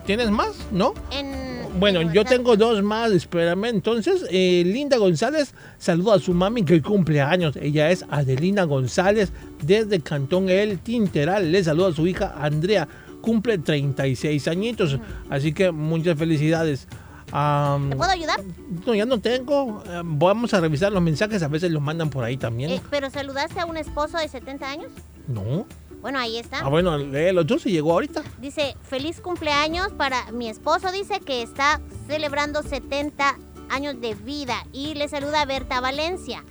¿Tienes 0.06 0.30
más? 0.32 0.50
¿No? 0.72 0.94
En- 1.12 1.49
Bueno, 1.78 2.02
en 2.02 2.14
yo 2.14 2.26
tengo 2.26 2.58
dos 2.58 2.82
más, 2.82 3.12
espérame. 3.12 3.66
Entonces, 3.66 4.26
eh, 4.32 4.64
Linda 4.66 4.98
González 4.98 5.54
saluda 5.78 6.16
a 6.16 6.20
su 6.20 6.34
mami 6.34 6.64
que 6.64 6.74
hoy 6.74 6.82
cumple 6.82 7.22
años. 7.22 7.56
Ella 7.62 7.92
es 7.92 8.06
Adelina 8.10 8.64
González 8.64 9.32
desde 9.62 10.00
Cantón 10.00 10.50
El 10.50 10.80
Tinteral. 10.80 11.52
Le 11.52 11.64
saluda 11.64 11.90
a 11.90 11.94
su 11.94 12.08
hija 12.08 12.36
Andrea, 12.40 12.88
cumple 13.22 13.58
36 13.58 14.48
añitos. 14.48 14.98
Así 15.30 15.54
que 15.54 15.72
muchas 15.72 16.18
felicidades. 16.18 16.88
Am, 17.32 17.92
¿Te 17.92 17.96
puedo 17.96 18.12
ayudar? 18.12 18.40
no, 18.86 18.96
ya 18.96 19.06
no 19.06 19.20
tengo. 19.20 19.84
Vamos 20.04 20.54
a 20.54 20.62
revisar 20.62 20.92
los 20.92 21.02
mensajes, 21.02 21.44
a 21.44 21.48
veces 21.48 21.72
los 21.72 21.82
mandan 21.82 22.10
por 22.10 22.24
ahí 22.24 22.38
también. 22.38 22.72
Eh, 22.72 22.82
¿Pero 22.90 23.10
saludaste 23.10 23.60
a 23.60 23.66
un 23.66 23.78
esposo 23.78 24.18
de 24.18 24.28
70 24.28 24.70
años? 24.70 24.92
No. 25.28 25.68
Bueno, 26.02 26.20
ahí 26.20 26.38
está. 26.38 26.60
Ah, 26.60 26.70
bueno, 26.70 26.98
léelo 26.98 27.46
tú 27.46 27.60
si 27.60 27.72
llegó 27.72 27.94
ahorita. 27.94 28.24
Dice, 28.40 28.76
feliz 28.84 29.20
cumpleaños 29.22 29.92
para 29.94 30.32
mi 30.32 30.50
esposo. 30.50 30.92
Dice 30.92 31.20
que 31.20 31.42
está 31.42 31.82
celebrando 32.08 32.64
70 32.64 33.38
años 33.70 34.00
de 34.00 34.16
vida. 34.16 34.66
Y 34.72 34.94
le 34.96 35.10
saluda 35.10 35.46
Berta 35.46 35.82
Valencia. 35.82 36.44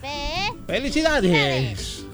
Ve. 0.00 0.52
¡Felicidades! 0.66 2.04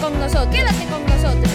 Con 0.00 0.18
nosotros, 0.18 0.48
quédate 0.54 0.84
con 0.86 1.04
nosotros. 1.06 1.52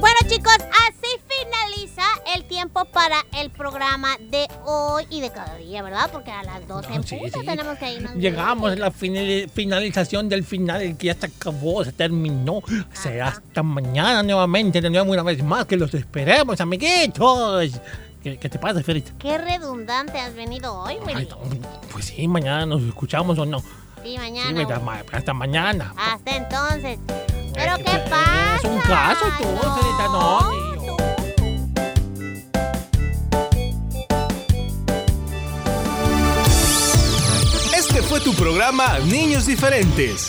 Bueno, 0.00 0.16
chicos, 0.26 0.56
así 0.58 1.20
finaliza 1.28 2.02
el 2.34 2.44
tiempo 2.44 2.84
para 2.86 3.16
el 3.40 3.50
programa 3.50 4.16
de 4.30 4.48
hoy 4.64 5.04
y 5.10 5.20
de 5.20 5.30
cada 5.30 5.56
día, 5.56 5.82
¿verdad? 5.82 6.10
Porque 6.12 6.30
a 6.30 6.42
las 6.42 6.66
12 6.66 6.92
en 6.94 7.04
sí, 7.04 7.16
punto 7.16 7.40
sí. 7.40 7.46
tenemos 7.46 7.78
que 7.78 7.94
irnos. 7.94 8.14
Llegamos 8.16 8.72
a 8.72 8.76
la 8.76 8.90
finali- 8.90 9.48
finalización 9.48 10.28
del 10.28 10.42
final, 10.44 10.82
el 10.82 10.96
que 10.96 11.06
ya 11.08 11.14
se 11.14 11.26
acabó, 11.26 11.84
se 11.84 11.92
terminó. 11.92 12.62
Será 12.92 13.28
hasta 13.28 13.62
mañana 13.62 14.22
nuevamente, 14.24 14.80
de 14.80 14.90
nuevo 14.90 15.12
una 15.12 15.22
vez 15.22 15.42
más, 15.42 15.66
que 15.66 15.76
los 15.76 15.94
esperemos, 15.94 16.60
amiguitos. 16.60 17.72
¿Qué, 18.22 18.38
qué 18.38 18.48
te 18.48 18.58
pasa, 18.58 18.82
Ferita? 18.82 19.12
Qué 19.18 19.36
redundante 19.38 20.18
has 20.20 20.34
venido 20.34 20.74
hoy, 20.78 20.96
Willy. 21.04 21.28
Pues 21.92 22.06
sí, 22.06 22.28
mañana 22.28 22.66
nos 22.66 22.82
escuchamos 22.82 23.38
o 23.38 23.44
no. 23.46 23.58
Sí, 23.60 23.66
Sí, 24.04 24.18
mañana. 24.18 24.78
Ma- 24.80 25.02
hasta 25.12 25.32
mañana. 25.32 25.94
Hasta 25.96 26.36
entonces. 26.36 26.98
¿Pero 27.54 27.76
qué 27.78 27.98
pasa? 28.10 28.56
Es 28.56 28.64
un 28.64 28.78
caso 28.80 29.24
tú, 29.38 29.44
Ferita, 29.44 30.08
no. 30.08 30.62
Este 37.76 38.02
fue 38.02 38.20
tu 38.20 38.34
programa 38.34 38.98
Niños 39.00 39.46
Diferentes. 39.46 40.28